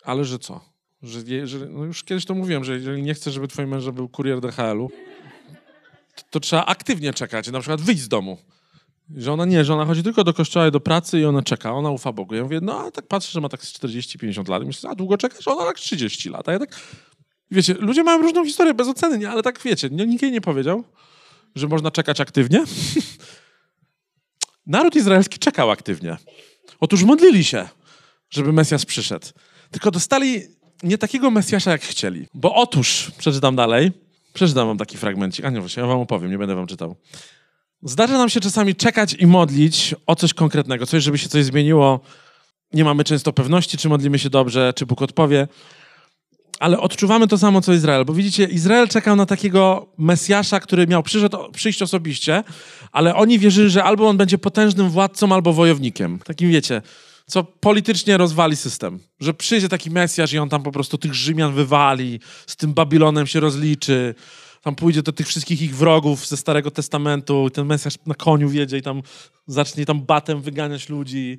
ale 0.04 0.24
że 0.24 0.38
co? 0.38 0.60
Że, 1.02 1.46
że 1.46 1.58
no 1.58 1.84
już 1.84 2.04
kiedyś 2.04 2.24
to 2.24 2.34
mówiłem, 2.34 2.64
że 2.64 2.74
jeżeli 2.74 3.02
nie 3.02 3.14
chcesz, 3.14 3.34
żeby 3.34 3.48
twój 3.48 3.66
męż 3.66 3.90
był 3.90 4.08
kurier 4.08 4.40
DHL-u, 4.40 4.90
to, 6.14 6.22
to, 6.30 6.40
trzeba 6.40 6.64
aktywnie 6.64 7.12
czekać, 7.12 7.50
na 7.50 7.60
przykład 7.60 7.80
wyjść 7.80 8.02
z 8.02 8.08
domu. 8.08 8.38
Że 9.16 9.32
ona 9.32 9.44
nie, 9.44 9.64
że 9.64 9.74
ona 9.74 9.84
chodzi 9.84 10.02
tylko 10.02 10.24
do 10.24 10.34
kościoła 10.34 10.66
i 10.66 10.70
do 10.70 10.80
pracy 10.80 11.20
i 11.20 11.24
ona 11.24 11.42
czeka, 11.42 11.72
ona 11.72 11.90
ufa 11.90 12.12
Bogu. 12.12 12.34
Ja 12.34 12.42
mówię, 12.42 12.58
no 12.62 12.80
a 12.80 12.90
tak 12.90 13.06
patrzę, 13.06 13.32
że 13.32 13.40
ma 13.40 13.48
tak 13.48 13.60
40-50 13.60 14.48
lat 14.48 14.62
i 14.62 14.66
myślę, 14.66 14.90
a 14.90 14.94
długo 14.94 15.18
czekasz? 15.18 15.48
Ona 15.48 15.64
tak 15.64 15.78
30 15.78 16.30
lat. 16.30 16.48
A 16.48 16.52
ja 16.52 16.58
tak, 16.58 16.80
wiecie, 17.50 17.74
ludzie 17.74 18.04
mają 18.04 18.22
różną 18.22 18.44
historię 18.44 18.74
bez 18.74 18.88
oceny, 18.88 19.18
nie? 19.18 19.30
ale 19.30 19.42
tak 19.42 19.60
wiecie, 19.62 19.88
nikt 19.90 20.22
jej 20.22 20.32
nie 20.32 20.40
powiedział, 20.40 20.84
że 21.54 21.68
można 21.68 21.90
czekać 21.90 22.20
aktywnie. 22.20 22.64
Naród 24.70 24.96
izraelski 24.96 25.38
czekał 25.38 25.70
aktywnie. 25.70 26.16
Otóż 26.80 27.02
modlili 27.02 27.44
się, 27.44 27.68
żeby 28.30 28.52
Mesjasz 28.52 28.84
przyszedł. 28.84 29.26
Tylko 29.70 29.90
dostali 29.90 30.42
nie 30.82 30.98
takiego 30.98 31.30
Mesjasza, 31.30 31.70
jak 31.70 31.82
chcieli. 31.82 32.26
Bo 32.34 32.54
otóż, 32.54 33.10
przeczytam 33.18 33.56
dalej, 33.56 33.92
przeczytam 34.32 34.66
wam 34.66 34.78
taki 34.78 34.96
fragmencik, 34.96 35.44
a 35.44 35.50
nie, 35.50 35.60
właśnie, 35.60 35.80
ja 35.80 35.86
wam 35.86 36.00
opowiem, 36.00 36.30
nie 36.30 36.38
będę 36.38 36.54
wam 36.54 36.66
czytał. 36.66 36.96
Zdarza 37.82 38.18
nam 38.18 38.28
się 38.28 38.40
czasami 38.40 38.74
czekać 38.74 39.14
i 39.14 39.26
modlić 39.26 39.94
o 40.06 40.16
coś 40.16 40.34
konkretnego, 40.34 40.86
coś, 40.86 41.02
żeby 41.02 41.18
się 41.18 41.28
coś 41.28 41.44
zmieniło. 41.44 42.00
Nie 42.72 42.84
mamy 42.84 43.04
często 43.04 43.32
pewności, 43.32 43.78
czy 43.78 43.88
modlimy 43.88 44.18
się 44.18 44.30
dobrze, 44.30 44.72
czy 44.76 44.86
Bóg 44.86 45.02
odpowie 45.02 45.48
ale 46.60 46.80
odczuwamy 46.80 47.28
to 47.28 47.38
samo, 47.38 47.60
co 47.60 47.72
Izrael. 47.72 48.04
Bo 48.04 48.14
widzicie, 48.14 48.44
Izrael 48.44 48.88
czekał 48.88 49.16
na 49.16 49.26
takiego 49.26 49.86
Mesjasza, 49.98 50.60
który 50.60 50.86
miał 50.86 51.02
przyszedł, 51.02 51.38
przyjść 51.52 51.82
osobiście, 51.82 52.44
ale 52.92 53.14
oni 53.14 53.38
wierzyli, 53.38 53.70
że 53.70 53.84
albo 53.84 54.08
on 54.08 54.16
będzie 54.16 54.38
potężnym 54.38 54.90
władcą, 54.90 55.32
albo 55.34 55.52
wojownikiem. 55.52 56.18
Takim 56.18 56.50
wiecie, 56.50 56.82
co 57.26 57.44
politycznie 57.44 58.16
rozwali 58.16 58.56
system. 58.56 58.98
Że 59.20 59.34
przyjdzie 59.34 59.68
taki 59.68 59.90
Mesjasz 59.90 60.32
i 60.32 60.38
on 60.38 60.48
tam 60.48 60.62
po 60.62 60.72
prostu 60.72 60.98
tych 60.98 61.14
Rzymian 61.14 61.54
wywali, 61.54 62.20
z 62.46 62.56
tym 62.56 62.74
Babilonem 62.74 63.26
się 63.26 63.40
rozliczy, 63.40 64.14
tam 64.62 64.74
pójdzie 64.74 65.02
do 65.02 65.12
tych 65.12 65.28
wszystkich 65.28 65.62
ich 65.62 65.76
wrogów 65.76 66.26
ze 66.26 66.36
Starego 66.36 66.70
Testamentu 66.70 67.46
i 67.48 67.50
ten 67.50 67.66
Mesjasz 67.66 67.94
na 68.06 68.14
koniu 68.14 68.48
wiedzie 68.48 68.78
i 68.78 68.82
tam 68.82 69.02
zacznie 69.46 69.86
tam 69.86 70.00
batem 70.00 70.42
wyganiać 70.42 70.88
ludzi. 70.88 71.38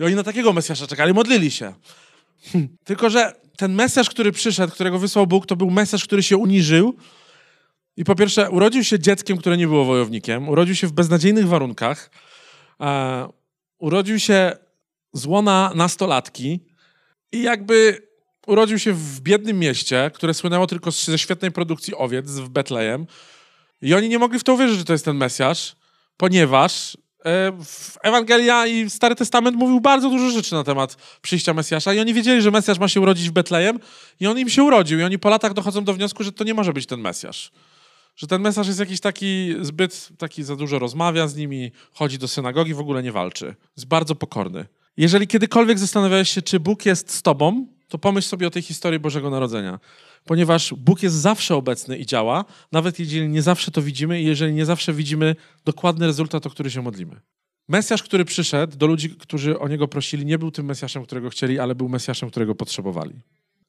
I 0.00 0.04
oni 0.04 0.14
na 0.14 0.22
takiego 0.22 0.52
Mesjasza 0.52 0.86
czekali, 0.86 1.14
modlili 1.14 1.50
się. 1.50 1.74
Tylko, 2.84 3.10
że 3.10 3.32
ten 3.56 3.74
mesjasz, 3.74 4.10
który 4.10 4.32
przyszedł, 4.32 4.72
którego 4.72 4.98
wysłał 4.98 5.26
Bóg, 5.26 5.46
to 5.46 5.56
był 5.56 5.70
mesjasz, 5.70 6.04
który 6.04 6.22
się 6.22 6.36
uniżył. 6.36 6.96
I 7.96 8.04
po 8.04 8.14
pierwsze, 8.14 8.50
urodził 8.50 8.84
się 8.84 8.98
dzieckiem, 8.98 9.36
które 9.36 9.56
nie 9.56 9.66
było 9.66 9.84
wojownikiem, 9.84 10.48
urodził 10.48 10.74
się 10.74 10.86
w 10.86 10.92
beznadziejnych 10.92 11.48
warunkach, 11.48 12.10
e, 12.80 13.28
urodził 13.78 14.18
się 14.18 14.56
z 15.12 15.26
łona 15.26 15.72
nastolatki 15.74 16.60
i 17.32 17.42
jakby 17.42 18.06
urodził 18.46 18.78
się 18.78 18.92
w 18.92 19.20
biednym 19.20 19.58
mieście, 19.58 20.10
które 20.14 20.34
słynęło 20.34 20.66
tylko 20.66 20.90
ze 20.90 21.18
świetnej 21.18 21.52
produkcji 21.52 21.94
owiec 21.94 22.30
w 22.30 22.48
Betlejem. 22.48 23.06
I 23.82 23.94
oni 23.94 24.08
nie 24.08 24.18
mogli 24.18 24.38
w 24.38 24.44
to 24.44 24.54
uwierzyć, 24.54 24.78
że 24.78 24.84
to 24.84 24.92
jest 24.92 25.04
ten 25.04 25.16
Mesjasz, 25.16 25.76
ponieważ 26.16 26.96
Ewangelia 28.02 28.66
i 28.66 28.90
Stary 28.90 29.14
Testament 29.14 29.56
mówił 29.56 29.80
bardzo 29.80 30.10
dużo 30.10 30.30
rzeczy 30.30 30.54
na 30.54 30.64
temat 30.64 30.96
przyjścia 31.22 31.54
Mesjasza 31.54 31.94
i 31.94 32.00
oni 32.00 32.14
wiedzieli, 32.14 32.42
że 32.42 32.50
Mesjasz 32.50 32.78
ma 32.78 32.88
się 32.88 33.00
urodzić 33.00 33.28
w 33.28 33.32
Betlejem 33.32 33.78
i 34.20 34.26
on 34.26 34.38
im 34.38 34.48
się 34.48 34.62
urodził 34.62 34.98
i 34.98 35.02
oni 35.02 35.18
po 35.18 35.28
latach 35.28 35.52
dochodzą 35.52 35.84
do 35.84 35.94
wniosku, 35.94 36.24
że 36.24 36.32
to 36.32 36.44
nie 36.44 36.54
może 36.54 36.72
być 36.72 36.86
ten 36.86 37.00
Mesjasz. 37.00 37.50
Że 38.16 38.26
ten 38.26 38.42
Mesjasz 38.42 38.66
jest 38.66 38.80
jakiś 38.80 39.00
taki 39.00 39.54
zbyt, 39.60 40.08
taki 40.18 40.42
za 40.42 40.56
dużo 40.56 40.78
rozmawia 40.78 41.28
z 41.28 41.36
nimi, 41.36 41.72
chodzi 41.92 42.18
do 42.18 42.28
synagogi, 42.28 42.74
w 42.74 42.80
ogóle 42.80 43.02
nie 43.02 43.12
walczy. 43.12 43.54
Jest 43.76 43.88
bardzo 43.88 44.14
pokorny. 44.14 44.66
Jeżeli 44.96 45.26
kiedykolwiek 45.26 45.78
zastanawiałeś 45.78 46.30
się, 46.30 46.42
czy 46.42 46.60
Bóg 46.60 46.86
jest 46.86 47.12
z 47.12 47.22
tobą, 47.22 47.66
to 47.88 47.98
pomyśl 47.98 48.28
sobie 48.28 48.46
o 48.46 48.50
tej 48.50 48.62
historii 48.62 48.98
Bożego 49.00 49.30
Narodzenia 49.30 49.78
ponieważ 50.24 50.74
Bóg 50.74 51.02
jest 51.02 51.16
zawsze 51.16 51.56
obecny 51.56 51.98
i 51.98 52.06
działa, 52.06 52.44
nawet 52.72 52.98
jeżeli 52.98 53.28
nie 53.28 53.42
zawsze 53.42 53.70
to 53.70 53.82
widzimy 53.82 54.22
i 54.22 54.24
jeżeli 54.26 54.52
nie 54.52 54.64
zawsze 54.64 54.92
widzimy 54.92 55.36
dokładny 55.64 56.06
rezultat, 56.06 56.46
o 56.46 56.50
który 56.50 56.70
się 56.70 56.82
modlimy. 56.82 57.20
Mesjasz, 57.68 58.02
który 58.02 58.24
przyszedł 58.24 58.76
do 58.76 58.86
ludzi, 58.86 59.10
którzy 59.10 59.58
o 59.58 59.68
niego 59.68 59.88
prosili, 59.88 60.26
nie 60.26 60.38
był 60.38 60.50
tym 60.50 60.66
Mesjaszem, 60.66 61.04
którego 61.04 61.30
chcieli, 61.30 61.58
ale 61.58 61.74
był 61.74 61.88
Mesjaszem, 61.88 62.30
którego 62.30 62.54
potrzebowali. 62.54 63.14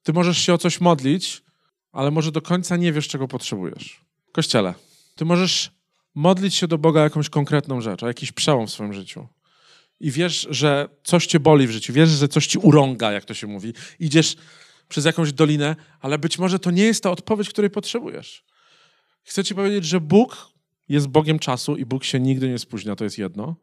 Ty 0.04 0.14
możesz 0.14 0.38
się 0.38 0.54
o 0.54 0.58
coś 0.58 0.82
modlić, 0.82 1.44
ale 1.92 2.12
może 2.12 2.32
do 2.32 2.42
końca 2.42 2.78
nie 2.78 2.94
wiesz, 2.94 3.08
czego 3.08 3.28
potrzebujesz. 3.28 4.02
Kościele, 4.32 4.74
ty 5.16 5.26
możesz 5.26 5.72
modlić 6.16 6.56
się 6.56 6.68
do 6.68 6.78
Boga 6.78 7.02
o 7.02 7.04
jakąś 7.04 7.30
konkretną 7.30 7.82
rzecz, 7.82 8.04
o 8.04 8.08
jakiś 8.08 8.32
przełom 8.32 8.68
w 8.68 8.72
swoim 8.72 8.94
życiu. 8.94 9.28
I 10.00 10.12
wiesz, 10.12 10.48
że 10.50 10.90
coś 11.04 11.26
cię 11.28 11.40
boli 11.40 11.68
w 11.68 11.72
życiu, 11.72 11.94
wiesz, 11.94 12.10
że 12.10 12.28
coś 12.28 12.48
ci 12.48 12.58
urąga, 12.58 13.12
jak 13.12 13.26
to 13.26 13.34
się 13.34 13.48
mówi. 13.48 13.74
Idziesz 14.00 14.36
przez 14.90 15.06
jakąś 15.06 15.34
dolinę, 15.34 15.76
ale 16.00 16.20
być 16.20 16.40
może 16.40 16.60
to 16.60 16.72
nie 16.72 16.84
jest 16.84 17.04
ta 17.04 17.12
odpowiedź, 17.12 17.50
której 17.50 17.70
potrzebujesz. 17.70 18.44
Chcę 19.24 19.44
ci 19.44 19.56
powiedzieć, 19.56 19.86
że 19.86 20.02
Bóg 20.02 20.50
jest 20.90 21.08
Bogiem 21.08 21.40
czasu 21.40 21.76
i 21.76 21.86
Bóg 21.86 22.04
się 22.04 22.20
nigdy 22.20 22.50
nie 22.50 22.60
spóźnia, 22.60 22.96
to 22.96 23.04
jest 23.04 23.18
jedno. 23.18 23.56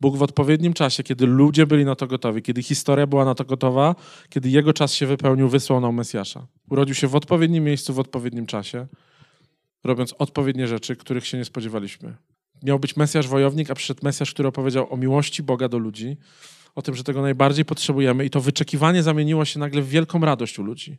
Bóg 0.00 0.16
w 0.16 0.22
odpowiednim 0.22 0.72
czasie, 0.72 1.02
kiedy 1.02 1.26
ludzie 1.26 1.66
byli 1.66 1.84
na 1.84 1.94
to 1.94 2.06
gotowi, 2.06 2.42
kiedy 2.42 2.62
historia 2.62 3.06
była 3.06 3.24
na 3.24 3.34
to 3.34 3.44
gotowa, 3.44 3.94
kiedy 4.28 4.48
jego 4.48 4.72
czas 4.72 4.94
się 4.94 5.06
wypełnił, 5.06 5.48
wysłał 5.48 5.80
nam 5.80 5.94
Mesjasza. 5.94 6.46
Urodził 6.70 6.94
się 6.94 7.08
w 7.08 7.16
odpowiednim 7.16 7.64
miejscu, 7.64 7.94
w 7.94 7.98
odpowiednim 7.98 8.46
czasie, 8.46 8.86
robiąc 9.84 10.14
odpowiednie 10.18 10.68
rzeczy, 10.68 10.96
których 10.96 11.26
się 11.26 11.38
nie 11.38 11.44
spodziewaliśmy. 11.44 12.16
Miał 12.62 12.78
być 12.78 12.96
Mesjasz 12.96 13.28
wojownik, 13.28 13.70
a 13.70 13.74
przyszedł 13.74 14.00
Mesjasz, 14.04 14.30
który 14.30 14.48
opowiedział 14.48 14.92
o 14.92 14.96
miłości 14.96 15.42
Boga 15.42 15.68
do 15.68 15.78
ludzi, 15.78 16.16
o 16.78 16.82
tym, 16.82 16.94
że 16.94 17.04
tego 17.04 17.22
najbardziej 17.22 17.64
potrzebujemy 17.64 18.24
i 18.24 18.30
to 18.30 18.40
wyczekiwanie 18.40 19.02
zamieniło 19.02 19.44
się 19.44 19.60
nagle 19.60 19.82
w 19.82 19.88
wielką 19.88 20.20
radość 20.20 20.58
u 20.58 20.62
ludzi. 20.62 20.98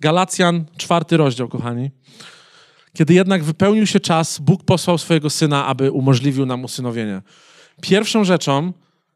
Galacjan, 0.00 0.64
czwarty 0.76 1.16
rozdział, 1.16 1.48
kochani. 1.48 1.90
Kiedy 2.92 3.14
jednak 3.14 3.44
wypełnił 3.44 3.86
się 3.86 4.00
czas, 4.00 4.38
Bóg 4.38 4.64
posłał 4.64 4.98
swojego 4.98 5.30
Syna, 5.30 5.66
aby 5.66 5.92
umożliwił 5.92 6.46
nam 6.46 6.64
usynowienie. 6.64 7.22
Pierwszą 7.80 8.24
rzeczą, 8.24 8.72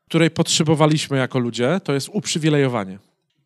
której 0.08 0.30
potrzebowaliśmy 0.30 1.16
jako 1.18 1.38
ludzie, 1.38 1.80
to 1.84 1.92
jest 1.92 2.08
uprzywilejowanie. 2.12 2.98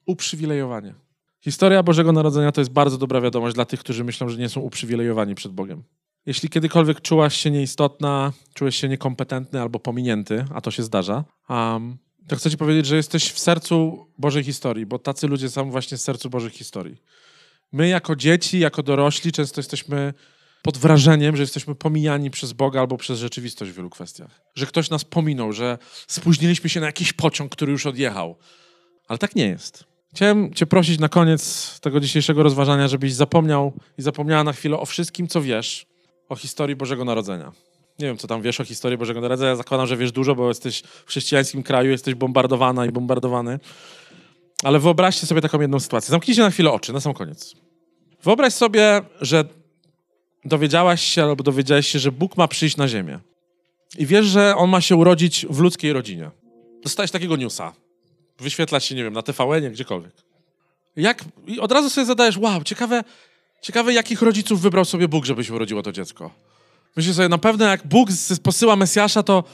Uprzywilejowanie. 0.06 0.94
Historia 1.40 1.82
Bożego 1.82 2.12
Narodzenia 2.12 2.52
to 2.52 2.60
jest 2.60 2.72
bardzo 2.72 2.98
dobra 2.98 3.20
wiadomość 3.20 3.54
dla 3.54 3.64
tych, 3.64 3.80
którzy 3.80 4.04
myślą, 4.04 4.28
że 4.28 4.38
nie 4.38 4.48
są 4.48 4.60
uprzywilejowani 4.60 5.34
przed 5.34 5.52
Bogiem. 5.52 5.82
Jeśli 6.26 6.48
kiedykolwiek 6.48 7.00
czułaś 7.00 7.36
się 7.36 7.50
nieistotna, 7.50 8.32
czułeś 8.54 8.76
się 8.76 8.88
niekompetentny 8.88 9.60
albo 9.60 9.80
pominięty, 9.80 10.44
a 10.54 10.60
to 10.60 10.70
się 10.70 10.82
zdarza, 10.82 11.24
um, 11.48 11.98
to 12.28 12.36
chcę 12.36 12.50
ci 12.50 12.56
powiedzieć, 12.56 12.86
że 12.86 12.96
jesteś 12.96 13.32
w 13.32 13.38
sercu 13.38 14.06
Bożej 14.18 14.44
historii, 14.44 14.86
bo 14.86 14.98
tacy 14.98 15.26
ludzie 15.26 15.50
są 15.50 15.70
właśnie 15.70 15.96
w 15.96 16.00
sercu 16.00 16.30
Bożej 16.30 16.50
historii. 16.50 16.96
My 17.72 17.88
jako 17.88 18.16
dzieci, 18.16 18.58
jako 18.58 18.82
dorośli 18.82 19.32
często 19.32 19.60
jesteśmy 19.60 20.14
pod 20.62 20.78
wrażeniem, 20.78 21.36
że 21.36 21.42
jesteśmy 21.42 21.74
pomijani 21.74 22.30
przez 22.30 22.52
Boga 22.52 22.80
albo 22.80 22.96
przez 22.96 23.18
rzeczywistość 23.18 23.70
w 23.70 23.74
wielu 23.74 23.90
kwestiach. 23.90 24.40
Że 24.54 24.66
ktoś 24.66 24.90
nas 24.90 25.04
pominął, 25.04 25.52
że 25.52 25.78
spóźniliśmy 26.06 26.70
się 26.70 26.80
na 26.80 26.86
jakiś 26.86 27.12
pociąg, 27.12 27.52
który 27.52 27.72
już 27.72 27.86
odjechał. 27.86 28.36
Ale 29.08 29.18
tak 29.18 29.36
nie 29.36 29.46
jest. 29.46 29.84
Chciałem 30.14 30.54
Cię 30.54 30.66
prosić 30.66 30.98
na 30.98 31.08
koniec 31.08 31.80
tego 31.80 32.00
dzisiejszego 32.00 32.42
rozważania, 32.42 32.88
żebyś 32.88 33.12
zapomniał 33.12 33.72
i 33.98 34.02
zapomniała 34.02 34.44
na 34.44 34.52
chwilę 34.52 34.78
o 34.78 34.86
wszystkim, 34.86 35.28
co 35.28 35.42
wiesz 35.42 35.86
o 36.28 36.36
historii 36.36 36.76
Bożego 36.76 37.04
Narodzenia. 37.04 37.52
Nie 38.00 38.06
wiem, 38.06 38.16
co 38.16 38.28
tam 38.28 38.42
wiesz 38.42 38.60
o 38.60 38.64
historii 38.64 38.98
Bożego 38.98 39.20
Narodzenia. 39.20 39.56
Zakładam, 39.56 39.86
że 39.86 39.96
wiesz 39.96 40.12
dużo, 40.12 40.34
bo 40.34 40.48
jesteś 40.48 40.82
w 40.82 41.08
chrześcijańskim 41.08 41.62
kraju, 41.62 41.90
jesteś 41.90 42.14
bombardowana 42.14 42.86
i 42.86 42.90
bombardowany. 42.90 43.58
Ale 44.62 44.78
wyobraźcie 44.78 45.26
sobie 45.26 45.40
taką 45.40 45.60
jedną 45.60 45.80
sytuację. 45.80 46.10
Zamknijcie 46.10 46.42
na 46.42 46.50
chwilę 46.50 46.72
oczy, 46.72 46.92
na 46.92 47.00
sam 47.00 47.14
koniec. 47.14 47.54
Wyobraź 48.22 48.52
sobie, 48.52 49.00
że 49.20 49.44
dowiedziałaś 50.44 51.02
się 51.02 51.22
albo 51.22 51.44
dowiedziałeś 51.44 51.88
się, 51.88 51.98
że 51.98 52.12
Bóg 52.12 52.36
ma 52.36 52.48
przyjść 52.48 52.76
na 52.76 52.88
ziemię. 52.88 53.18
I 53.98 54.06
wiesz, 54.06 54.26
że 54.26 54.56
On 54.56 54.70
ma 54.70 54.80
się 54.80 54.96
urodzić 54.96 55.46
w 55.50 55.58
ludzkiej 55.58 55.92
rodzinie. 55.92 56.30
Dostałeś 56.82 57.10
takiego 57.10 57.36
newsa. 57.36 57.72
Wyświetla 58.38 58.80
się, 58.80 58.94
nie 58.94 59.04
wiem, 59.04 59.12
na 59.12 59.22
TVN, 59.22 59.72
gdziekolwiek. 59.72 60.12
Jak, 60.96 61.24
I 61.46 61.60
od 61.60 61.72
razu 61.72 61.90
sobie 61.90 62.04
zadajesz, 62.04 62.38
wow, 62.38 62.64
ciekawe, 62.64 63.04
ciekawe, 63.62 63.92
jakich 63.92 64.22
rodziców 64.22 64.60
wybrał 64.60 64.84
sobie 64.84 65.08
Bóg, 65.08 65.24
żeby 65.24 65.44
się 65.44 65.54
urodziło 65.54 65.82
to 65.82 65.92
dziecko. 65.92 66.30
Myślę 66.96 67.14
sobie, 67.14 67.28
na 67.28 67.38
pewno 67.38 67.64
jak 67.64 67.86
Bóg 67.86 68.08
posyła 68.42 68.76
Mesjasza, 68.76 69.22
to 69.22 69.44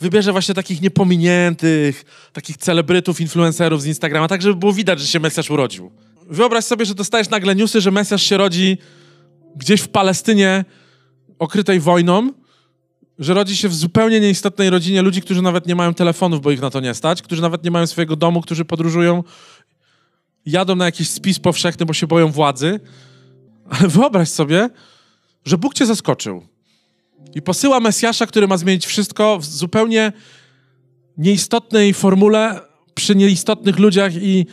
wybierze 0.00 0.32
właśnie 0.32 0.54
takich 0.54 0.80
niepominiętych, 0.80 2.04
takich 2.32 2.56
celebrytów, 2.56 3.20
influencerów 3.20 3.82
z 3.82 3.86
Instagrama, 3.86 4.28
tak 4.28 4.42
żeby 4.42 4.54
było 4.54 4.72
widać, 4.72 5.00
że 5.00 5.06
się 5.06 5.20
Mesjasz 5.20 5.50
urodził. 5.50 5.90
Wyobraź 6.26 6.64
sobie, 6.64 6.84
że 6.84 6.94
dostajesz 6.94 7.30
nagle 7.30 7.54
newsy, 7.54 7.80
że 7.80 7.90
Mesjasz 7.90 8.22
się 8.22 8.36
rodzi 8.36 8.78
gdzieś 9.56 9.80
w 9.80 9.88
Palestynie 9.88 10.64
okrytej 11.38 11.80
wojną, 11.80 12.32
że 13.18 13.34
rodzi 13.34 13.56
się 13.56 13.68
w 13.68 13.74
zupełnie 13.74 14.20
nieistotnej 14.20 14.70
rodzinie 14.70 15.02
ludzi, 15.02 15.22
którzy 15.22 15.42
nawet 15.42 15.66
nie 15.66 15.74
mają 15.74 15.94
telefonów, 15.94 16.40
bo 16.40 16.50
ich 16.50 16.60
na 16.60 16.70
to 16.70 16.80
nie 16.80 16.94
stać, 16.94 17.22
którzy 17.22 17.42
nawet 17.42 17.64
nie 17.64 17.70
mają 17.70 17.86
swojego 17.86 18.16
domu, 18.16 18.40
którzy 18.40 18.64
podróżują, 18.64 19.24
jadą 20.46 20.76
na 20.76 20.84
jakiś 20.84 21.10
spis 21.10 21.38
powszechny, 21.38 21.86
bo 21.86 21.92
się 21.92 22.06
boją 22.06 22.32
władzy. 22.32 22.80
Ale 23.70 23.88
wyobraź 23.88 24.28
sobie, 24.28 24.70
że 25.44 25.58
Bóg 25.58 25.74
cię 25.74 25.86
zaskoczył 25.86 26.53
i 27.34 27.42
posyła 27.42 27.80
Mesjasza, 27.80 28.26
który 28.26 28.48
ma 28.48 28.56
zmienić 28.56 28.86
wszystko 28.86 29.38
w 29.38 29.44
zupełnie 29.44 30.12
nieistotnej 31.18 31.94
formule, 31.94 32.60
przy 32.94 33.14
nieistotnych 33.14 33.78
ludziach 33.78 34.12
i 34.14 34.46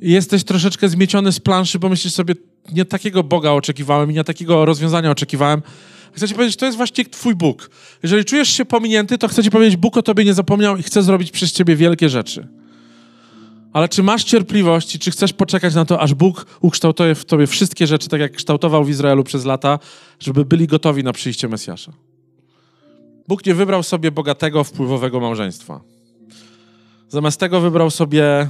jesteś 0.00 0.44
troszeczkę 0.44 0.88
zmieciony 0.88 1.32
z 1.32 1.40
planszy, 1.40 1.78
bo 1.78 1.88
myślisz 1.88 2.12
sobie, 2.12 2.34
nie 2.72 2.84
takiego 2.84 3.22
Boga 3.22 3.50
oczekiwałem 3.50 4.10
i 4.10 4.14
nie 4.14 4.24
takiego 4.24 4.64
rozwiązania 4.64 5.10
oczekiwałem. 5.10 5.62
Chcę 6.12 6.28
ci 6.28 6.34
powiedzieć, 6.34 6.56
to 6.56 6.66
jest 6.66 6.76
właśnie 6.76 7.04
twój 7.04 7.34
Bóg. 7.34 7.70
Jeżeli 8.02 8.24
czujesz 8.24 8.48
się 8.48 8.64
pominięty, 8.64 9.18
to 9.18 9.28
chcę 9.28 9.42
ci 9.42 9.50
powiedzieć, 9.50 9.76
Bóg 9.76 9.96
o 9.96 10.02
tobie 10.02 10.24
nie 10.24 10.34
zapomniał 10.34 10.76
i 10.76 10.82
chce 10.82 11.02
zrobić 11.02 11.30
przez 11.30 11.52
ciebie 11.52 11.76
wielkie 11.76 12.08
rzeczy. 12.08 12.48
Ale 13.72 13.88
czy 13.88 14.02
masz 14.02 14.24
cierpliwość 14.24 14.94
i 14.94 14.98
czy 14.98 15.10
chcesz 15.10 15.32
poczekać 15.32 15.74
na 15.74 15.84
to, 15.84 16.00
aż 16.00 16.14
Bóg 16.14 16.46
ukształtuje 16.60 17.14
w 17.14 17.24
tobie 17.24 17.46
wszystkie 17.46 17.86
rzeczy, 17.86 18.08
tak 18.08 18.20
jak 18.20 18.32
kształtował 18.32 18.84
w 18.84 18.90
Izraelu 18.90 19.24
przez 19.24 19.44
lata, 19.44 19.78
żeby 20.20 20.44
byli 20.44 20.66
gotowi 20.66 21.04
na 21.04 21.12
przyjście 21.12 21.48
Mesjasza? 21.48 21.92
Bóg 23.28 23.46
nie 23.46 23.54
wybrał 23.54 23.82
sobie 23.82 24.10
bogatego, 24.10 24.64
wpływowego 24.64 25.20
małżeństwa. 25.20 25.80
Zamiast 27.08 27.40
tego 27.40 27.60
wybrał 27.60 27.90
sobie 27.90 28.48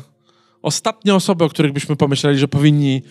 ostatnie 0.63 1.15
osoby, 1.15 1.45
o 1.45 1.49
których 1.49 1.73
byśmy 1.73 1.97
pomyśleli, 1.97 2.39
że 2.39 2.49
powinni 2.49 3.03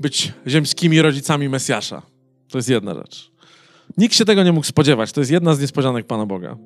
być 0.00 0.32
ziemskimi 0.46 1.02
rodzicami 1.02 1.48
Mesjasza. 1.48 2.02
To 2.50 2.58
jest 2.58 2.68
jedna 2.68 2.94
rzecz. 2.94 3.30
Nikt 3.96 4.14
się 4.14 4.24
tego 4.24 4.42
nie 4.42 4.52
mógł 4.52 4.66
spodziewać. 4.66 5.12
To 5.12 5.20
jest 5.20 5.30
jedna 5.30 5.54
z 5.54 5.60
niespodzianek 5.60 6.06
Pana 6.06 6.26
Boga. 6.26 6.56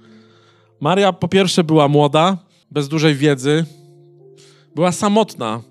Maria 0.80 1.12
po 1.12 1.28
pierwsze 1.28 1.64
była 1.64 1.88
młoda, 1.88 2.38
bez 2.70 2.88
dużej 2.88 3.14
wiedzy, 3.14 3.64
była 4.74 4.92
samotna. 4.92 5.62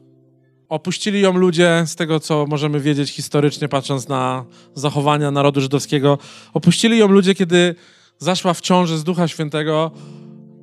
Opuścili 0.69 1.21
ją 1.21 1.37
ludzie, 1.37 1.83
z 1.85 1.95
tego 1.95 2.19
co 2.19 2.45
możemy 2.47 2.79
wiedzieć 2.79 3.11
historycznie, 3.11 3.67
patrząc 3.67 4.07
na 4.07 4.45
zachowania 4.75 5.31
narodu 5.31 5.61
żydowskiego. 5.61 6.17
Opuścili 6.53 6.97
ją 6.97 7.07
ludzie, 7.07 7.35
kiedy 7.35 7.75
zaszła 8.17 8.53
w 8.53 8.61
ciąży 8.61 8.97
z 8.97 9.03
Ducha 9.03 9.27
Świętego 9.27 9.91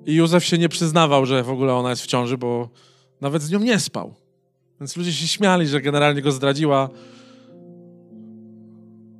i 0.07 0.14
Józef 0.14 0.44
się 0.44 0.59
nie 0.59 0.68
przyznawał, 0.68 1.27
że 1.27 1.42
w 1.42 1.51
ogóle 1.51 1.74
ona 1.74 1.90
jest 1.90 2.03
w 2.03 2.07
ciąży, 2.07 2.38
bo 2.38 2.68
nawet 3.20 3.42
z 3.42 3.51
nią 3.51 3.59
nie 3.59 3.79
spał. 3.79 4.14
Więc 4.81 4.96
ludzie 4.96 5.12
się 5.12 5.29
śmiali, 5.29 5.66
że 5.66 5.81
generalnie 5.81 6.22
go 6.22 6.33
zdradziła, 6.33 6.88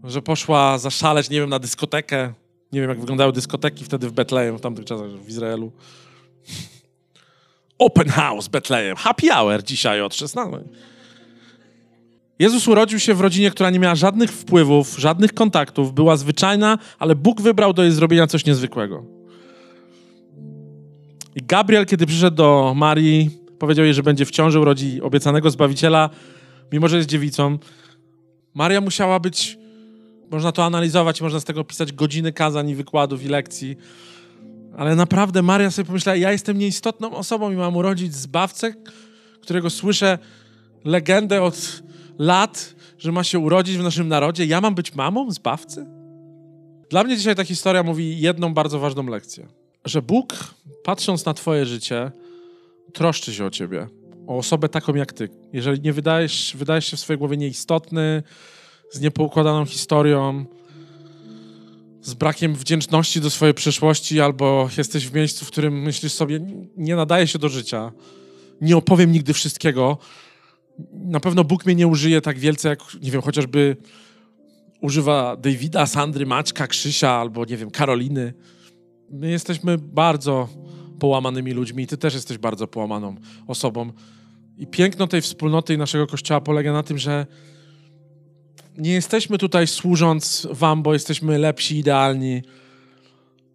że 0.05 0.23
poszła 0.23 0.79
zaszaleć, 0.79 1.31
nie 1.31 1.41
wiem, 1.41 1.51
na 1.51 1.59
dyskotekę. 1.59 2.33
Nie 2.73 2.81
wiem, 2.81 2.91
jak 2.91 3.01
wyglądały 3.01 3.33
dyskoteki 3.33 3.85
wtedy 3.85 4.09
w 4.09 4.13
Betlejem, 4.13 4.59
w 4.59 4.61
tamtych 4.61 4.85
czasach 4.85 5.11
w 5.11 5.29
Izraelu. 5.29 5.73
Open 7.79 8.09
House 8.09 8.49
Betlejem. 8.49 8.97
Happy 8.97 9.31
Hour 9.31 9.63
dzisiaj 9.63 10.03
od 10.03 10.15
16. 10.15 10.59
Jezus 12.39 12.69
urodził 12.69 12.99
się 12.99 13.15
w 13.15 13.21
rodzinie, 13.21 13.51
która 13.51 13.71
nie 13.71 13.79
miała 13.79 13.95
żadnych 13.95 14.33
wpływów, 14.33 14.97
żadnych 14.99 15.35
kontaktów, 15.35 15.95
była 15.95 16.17
zwyczajna, 16.17 16.79
ale 16.99 17.15
Bóg 17.15 17.41
wybrał 17.41 17.73
do 17.73 17.83
jej 17.83 17.93
zrobienia 17.93 18.27
coś 18.27 18.47
niezwykłego. 18.47 19.05
I 21.37 21.43
Gabriel, 21.43 21.87
kiedy 21.87 22.07
przyszedł 22.07 22.37
do 22.37 22.73
Marii, 22.77 23.31
powiedział 23.59 23.85
jej, 23.85 23.95
że 23.95 24.03
będzie 24.03 24.25
w 24.27 24.31
ciąży, 24.31 24.61
urodzi 24.61 25.03
obiecanego 25.03 25.51
Zbawiciela, 25.51 26.11
mimo 26.73 26.89
że 26.89 26.97
jest 26.97 27.09
dziewicą. 27.09 27.59
Maria 28.55 28.81
musiała 28.81 29.21
być, 29.21 29.59
można 30.31 30.53
to 30.53 30.65
analizować, 30.65 31.21
można 31.21 31.41
z 31.41 31.45
tego 31.45 31.65
pisać 31.65 31.93
godziny 31.93 32.33
kazań 32.33 32.69
i 32.69 32.75
wykładów 32.75 33.25
i 33.25 33.29
lekcji, 33.29 33.77
ale 34.77 34.97
naprawdę 34.97 35.43
Maria 35.43 35.71
sobie 35.71 35.87
pomyślała, 35.87 36.17
ja 36.17 36.33
jestem 36.33 36.59
nieistotną 36.59 37.15
osobą 37.15 37.51
i 37.51 37.57
mam 37.57 37.77
urodzić 37.77 38.15
Zbawcę, 38.15 38.75
którego 39.43 39.71
słyszę 39.71 40.19
legendę 40.85 41.43
od 41.43 41.83
lat, 42.19 42.75
że 42.99 43.13
ma 43.13 43.25
się 43.25 43.39
urodzić 43.39 43.77
w 43.77 43.83
naszym 43.83 44.09
narodzie. 44.09 44.45
Ja 44.45 44.61
mam 44.61 44.75
być 44.75 44.95
mamą 44.95 45.31
Zbawcy? 45.31 45.87
Dla 46.91 47.05
mnie 47.05 47.17
dzisiaj 47.17 47.35
ta 47.37 47.45
historia 47.45 47.83
mówi 47.83 48.21
jedną 48.21 48.55
bardzo 48.55 48.79
ważną 48.79 49.07
lekcję. 49.07 49.47
Że 49.85 50.03
Bóg, 50.03 50.55
patrząc 50.85 51.25
na 51.25 51.35
twoje 51.35 51.67
życie, 51.67 52.11
troszczy 52.93 53.35
się 53.35 53.45
o 53.45 53.51
ciebie, 53.51 53.89
o 54.27 54.37
osobę 54.37 54.69
taką 54.69 54.95
jak 54.95 55.13
ty. 55.13 55.29
Jeżeli 55.53 55.81
nie 55.81 55.93
wydajesz, 55.93 56.57
wydajesz 56.57 56.87
się 56.87 56.97
w 56.97 57.01
swojej 57.01 57.19
głowie 57.19 57.37
nieistotny, 57.37 58.23
z 58.91 59.01
niepoukładaną 59.01 59.65
historią, 59.65 60.45
z 62.09 62.15
brakiem 62.15 62.55
wdzięczności 62.55 63.21
do 63.21 63.31
swojej 63.31 63.55
przeszłości, 63.55 64.21
albo 64.21 64.69
jesteś 64.79 65.07
w 65.09 65.15
miejscu, 65.15 65.45
w 65.45 65.49
którym 65.49 65.83
myślisz 65.83 66.13
sobie, 66.13 66.41
nie 66.77 66.97
nadaje 66.97 67.27
się 67.27 67.39
do 67.39 67.49
życia, 67.49 67.93
nie 68.61 68.77
opowiem 68.77 69.13
nigdy 69.13 69.33
wszystkiego. 69.33 69.99
Na 70.93 71.21
pewno 71.21 71.45
Bóg 71.45 71.67
mnie 71.67 71.75
nie 71.75 71.87
użyje 71.87 72.21
tak 72.21 72.39
wielce, 72.39 72.69
jak, 72.69 72.81
nie 73.03 73.11
wiem, 73.11 73.23
chociażby 73.23 73.77
używa 74.81 75.37
Davida, 75.37 75.87
Sandry, 75.87 76.27
Maćka, 76.27 76.67
Krzysia, 76.67 77.11
albo, 77.11 77.45
nie 77.45 77.57
wiem, 77.57 77.71
Karoliny. 77.71 78.35
My 79.11 79.31
jesteśmy 79.31 79.79
bardzo 79.79 80.49
połamanymi 81.01 81.53
ludźmi 81.53 81.83
i 81.83 81.87
ty 81.87 81.97
też 81.97 82.15
jesteś 82.15 82.39
bardzo 82.39 82.67
połamaną 82.67 83.15
osobą. 83.47 83.93
I 84.59 84.67
piękno 84.67 85.07
tej 85.07 85.23
wspólnoty 85.23 85.75
i 85.75 85.79
naszego 85.79 86.07
kościoła 86.07 86.41
polega 86.41 86.73
na 86.73 86.83
tym, 86.83 86.99
że 86.99 87.27
nie 88.79 88.93
jesteśmy 88.93 89.39
tutaj 89.39 89.67
służąc 89.67 90.49
wam, 90.51 90.83
bo 90.83 90.93
jesteśmy 90.93 91.39
lepsi, 91.39 91.79
idealni. 91.79 92.43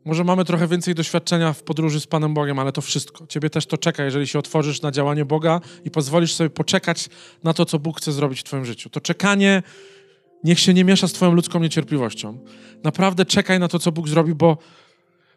Może 0.05 0.23
mamy 0.23 0.45
trochę 0.45 0.67
więcej 0.67 0.95
doświadczenia 0.95 1.53
w 1.53 1.63
podróży 1.63 1.99
z 1.99 2.07
Panem 2.07 2.33
Bogiem, 2.33 2.59
ale 2.59 2.71
to 2.71 2.81
wszystko. 2.81 3.27
Ciebie 3.27 3.49
też 3.49 3.65
to 3.65 3.77
czeka, 3.77 4.03
jeżeli 4.03 4.27
się 4.27 4.39
otworzysz 4.39 4.81
na 4.81 4.91
działanie 4.91 5.25
Boga 5.25 5.61
i 5.85 5.91
pozwolisz 5.91 6.33
sobie 6.33 6.49
poczekać 6.49 7.09
na 7.43 7.53
to, 7.53 7.65
co 7.65 7.79
Bóg 7.79 7.97
chce 7.97 8.11
zrobić 8.11 8.39
w 8.39 8.43
Twoim 8.43 8.65
życiu. 8.65 8.89
To 8.89 9.01
czekanie 9.01 9.63
niech 10.43 10.59
się 10.59 10.73
nie 10.73 10.83
miesza 10.83 11.07
z 11.07 11.13
Twoją 11.13 11.31
ludzką 11.31 11.59
niecierpliwością. 11.59 12.37
Naprawdę 12.83 13.25
czekaj 13.25 13.59
na 13.59 13.67
to, 13.67 13.79
co 13.79 13.91
Bóg 13.91 14.07
zrobi, 14.07 14.35
bo 14.35 14.57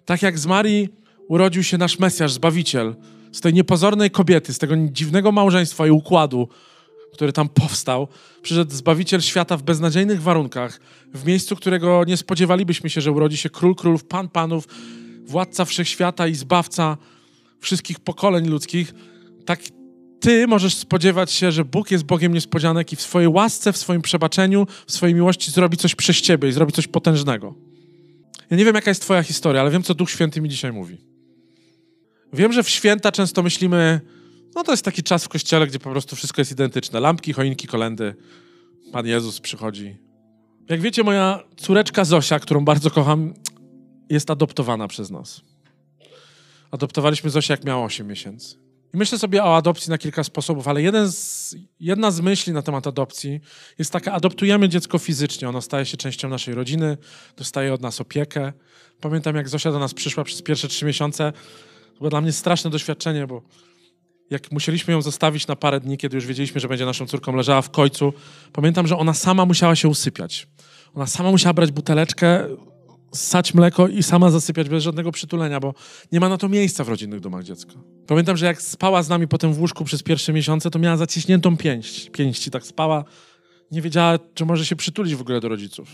tak 0.05 0.23
jak 0.23 0.39
z 0.39 0.47
Marii 0.47 0.89
urodził 1.29 1.63
się 1.63 1.79
nasz 1.79 1.99
Mesjasz, 1.99 2.33
Zbawiciel, 2.33 2.97
z 3.33 3.41
tej 3.41 3.55
niepozornej 3.55 4.11
kobiety, 4.11 4.55
z 4.55 4.59
tego 4.59 4.75
dziwnego 4.77 5.33
małżeństwa 5.33 5.87
i 5.87 5.91
układu, 5.91 6.49
który 7.17 7.33
tam 7.33 7.49
powstał, 7.49 8.09
przyszedł 8.43 8.75
Zbawiciel 8.75 9.21
świata 9.21 9.57
w 9.57 9.63
beznadziejnych 9.63 10.23
warunkach, 10.23 10.81
w 11.15 11.27
miejscu, 11.27 11.57
którego 11.57 12.05
nie 12.07 12.17
spodziewalibyśmy 12.17 12.91
się, 12.91 13.01
że 13.01 13.13
urodzi 13.13 13.37
się 13.37 13.51
Król 13.51 13.75
Królów, 13.75 14.05
Pan 14.05 14.29
Panów, 14.29 14.69
Władca 15.27 15.65
Wszechświata 15.65 16.27
i 16.27 16.35
Zbawca 16.35 16.97
wszystkich 17.61 18.01
pokoleń 18.01 18.49
ludzkich. 18.49 18.95
Tak 19.45 19.61
ty 20.21 20.47
możesz 20.47 20.75
spodziewać 20.75 21.33
się, 21.33 21.53
że 21.53 21.65
Bóg 21.65 21.91
jest 21.91 22.05
Bogiem 22.05 22.35
niespodzianek 22.35 22.93
i 22.93 22.97
w 22.97 23.03
swojej 23.03 23.29
łasce, 23.29 23.73
w 23.73 23.77
swoim 23.77 24.03
przebaczeniu, 24.03 24.67
w 24.87 24.93
swojej 24.93 25.15
miłości 25.15 25.51
zrobi 25.51 25.77
coś 25.77 25.95
przez 25.95 26.17
ciebie 26.17 26.49
i 26.49 26.53
zrobi 26.53 26.73
coś 26.73 26.87
potężnego. 26.87 27.55
Ja 28.51 28.57
nie 28.57 28.65
wiem, 28.65 28.75
jaka 28.75 28.91
jest 28.91 29.03
twoja 29.03 29.23
historia, 29.23 29.61
ale 29.61 29.71
wiem, 29.71 29.83
co 29.83 29.95
Duch 29.95 30.11
Święty 30.11 30.41
mi 30.41 30.49
dzisiaj 30.49 30.73
mówi. 30.73 30.99
Wiem, 32.33 32.53
że 32.53 32.63
w 32.63 32.69
święta 32.69 33.13
często 33.13 33.43
myślimy, 33.43 34.01
no 34.57 34.65
to 34.65 34.73
jest 34.73 34.85
taki 34.85 35.03
czas 35.03 35.25
w 35.25 35.29
kościele, 35.29 35.67
gdzie 35.67 35.79
po 35.79 35.91
prostu 35.91 36.17
wszystko 36.17 36.41
jest 36.41 36.53
identyczne. 36.53 37.01
Lampki, 37.01 37.33
choinki, 37.33 37.67
kolendy. 37.67 38.15
Pan 38.93 39.07
Jezus 39.07 39.41
przychodzi. 39.41 39.97
Jak 40.69 40.81
wiecie, 40.81 41.03
moja 41.03 41.43
córeczka 41.57 42.05
Zosia, 42.05 42.39
którą 42.39 42.65
bardzo 42.65 42.91
kocham, 42.91 43.35
jest 44.11 44.31
adoptowana 44.31 44.89
przez 44.89 45.11
nas. 45.11 45.41
Adoptowaliśmy 46.71 47.31
Zosię, 47.31 47.53
jak 47.53 47.65
miała 47.65 47.85
8 47.85 48.07
miesięcy. 48.07 48.57
I 48.95 48.97
myślę 48.97 49.19
sobie 49.19 49.45
o 49.45 49.57
adopcji 49.57 49.91
na 49.91 49.99
kilka 49.99 50.25
sposobów, 50.25 50.69
ale 50.69 50.83
jeden 50.83 51.13
z, 51.13 51.55
jedna 51.81 52.11
z 52.11 52.21
myśli 52.21 52.53
na 52.53 52.63
temat 52.63 52.87
adopcji 52.87 53.41
jest 53.79 53.93
taka, 53.93 54.13
adoptujemy 54.13 54.69
dziecko 54.69 54.99
fizycznie, 54.99 55.49
ono 55.49 55.63
staje 55.63 55.87
się 55.87 55.97
częścią 55.97 56.29
naszej 56.29 56.55
rodziny, 56.55 56.97
dostaje 57.37 57.75
od 57.75 57.81
nas 57.81 58.01
opiekę. 58.01 58.53
Pamiętam, 59.01 59.37
jak 59.37 59.49
Zosia 59.49 59.73
do 59.73 59.79
nas 59.79 59.95
przyszła 59.95 60.25
przez 60.25 60.43
pierwsze 60.43 60.69
trzy 60.69 60.85
miesiące, 60.85 61.33
to 61.93 61.99
było 61.99 62.11
dla 62.11 62.21
mnie 62.21 62.33
straszne 62.33 62.71
doświadczenie, 62.71 63.27
bo 63.27 63.43
jak 64.31 64.53
musieliśmy 64.53 64.93
ją 64.93 65.03
zostawić 65.03 65.47
na 65.47 65.57
parę 65.57 65.81
dni, 65.81 65.99
kiedy 65.99 66.17
już 66.17 66.27
wiedzieliśmy, 66.27 66.61
że 66.61 66.69
będzie 66.69 66.87
naszą 66.87 67.07
córką, 67.07 67.37
leżała 67.37 67.63
w 67.63 67.71
końcu, 67.71 68.13
pamiętam, 68.53 68.87
że 68.87 68.97
ona 68.97 69.15
sama 69.15 69.47
musiała 69.47 69.77
się 69.77 69.89
usypiać. 69.89 70.49
Ona 70.95 71.07
sama 71.07 71.31
musiała 71.31 71.53
brać 71.53 71.73
buteleczkę, 71.73 72.47
ssać 73.15 73.55
mleko 73.55 73.89
i 73.89 74.03
sama 74.03 74.31
zasypiać 74.31 74.69
bez 74.69 74.83
żadnego 74.85 75.13
przytulenia, 75.13 75.61
bo 75.61 75.75
nie 76.13 76.21
ma 76.21 76.29
na 76.29 76.39
to 76.39 76.49
miejsca 76.49 76.85
w 76.85 76.89
rodzinnych 76.89 77.21
domach 77.21 77.45
dziecka. 77.45 77.73
Pamiętam, 78.07 78.37
że 78.37 78.47
jak 78.47 78.63
spała 78.63 79.03
z 79.03 79.09
nami 79.09 79.29
potem 79.29 79.53
w 79.53 79.61
łóżku 79.61 79.85
przez 79.85 80.03
pierwsze 80.03 80.33
miesiące, 80.33 80.71
to 80.71 80.79
miała 80.79 80.97
zaciśniętą 80.97 81.57
pięść. 81.57 82.11
Pięści 82.11 82.51
tak 82.51 82.67
spała. 82.67 83.05
Nie 83.71 83.83
wiedziała, 83.83 84.19
czy 84.35 84.45
może 84.45 84.67
się 84.67 84.77
przytulić 84.77 85.15
w 85.15 85.21
ogóle 85.21 85.41
do 85.41 85.49
rodziców. 85.49 85.89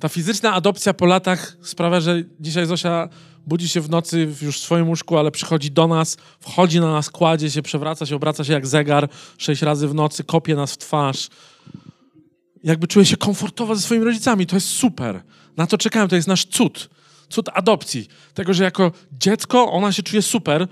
Ta 0.00 0.08
fizyczna 0.08 0.52
adopcja 0.52 0.94
po 0.94 1.06
latach 1.06 1.56
sprawia, 1.62 2.00
że 2.00 2.22
dzisiaj 2.40 2.66
Zosia 2.66 3.08
budzi 3.48 3.68
się 3.68 3.80
w 3.80 3.90
nocy 3.90 4.28
już 4.42 4.58
w 4.58 4.62
swoim 4.62 4.88
łóżku, 4.88 5.18
ale 5.18 5.30
przychodzi 5.30 5.70
do 5.70 5.86
nas, 5.86 6.16
wchodzi 6.40 6.80
na 6.80 6.92
nas, 6.92 7.10
kładzie 7.10 7.50
się, 7.50 7.62
przewraca 7.62 8.06
się, 8.06 8.16
obraca 8.16 8.44
się 8.44 8.52
jak 8.52 8.66
zegar 8.66 9.08
sześć 9.38 9.62
razy 9.62 9.88
w 9.88 9.94
nocy, 9.94 10.24
kopie 10.24 10.54
nas 10.54 10.72
w 10.72 10.78
twarz. 10.78 11.28
Jakby 12.64 12.86
czuje 12.86 13.06
się 13.06 13.16
komfortowo 13.16 13.76
ze 13.76 13.82
swoimi 13.82 14.04
rodzicami. 14.04 14.46
To 14.46 14.56
jest 14.56 14.68
super. 14.68 15.22
Na 15.56 15.66
to 15.66 15.78
czekałem, 15.78 16.08
to 16.08 16.16
jest 16.16 16.28
nasz 16.28 16.44
cud. 16.44 16.90
Cud 17.28 17.48
adopcji. 17.54 18.08
Tego, 18.34 18.54
że 18.54 18.64
jako 18.64 18.92
dziecko 19.12 19.72
ona 19.72 19.92
się 19.92 20.02
czuje 20.02 20.22
super 20.22 20.68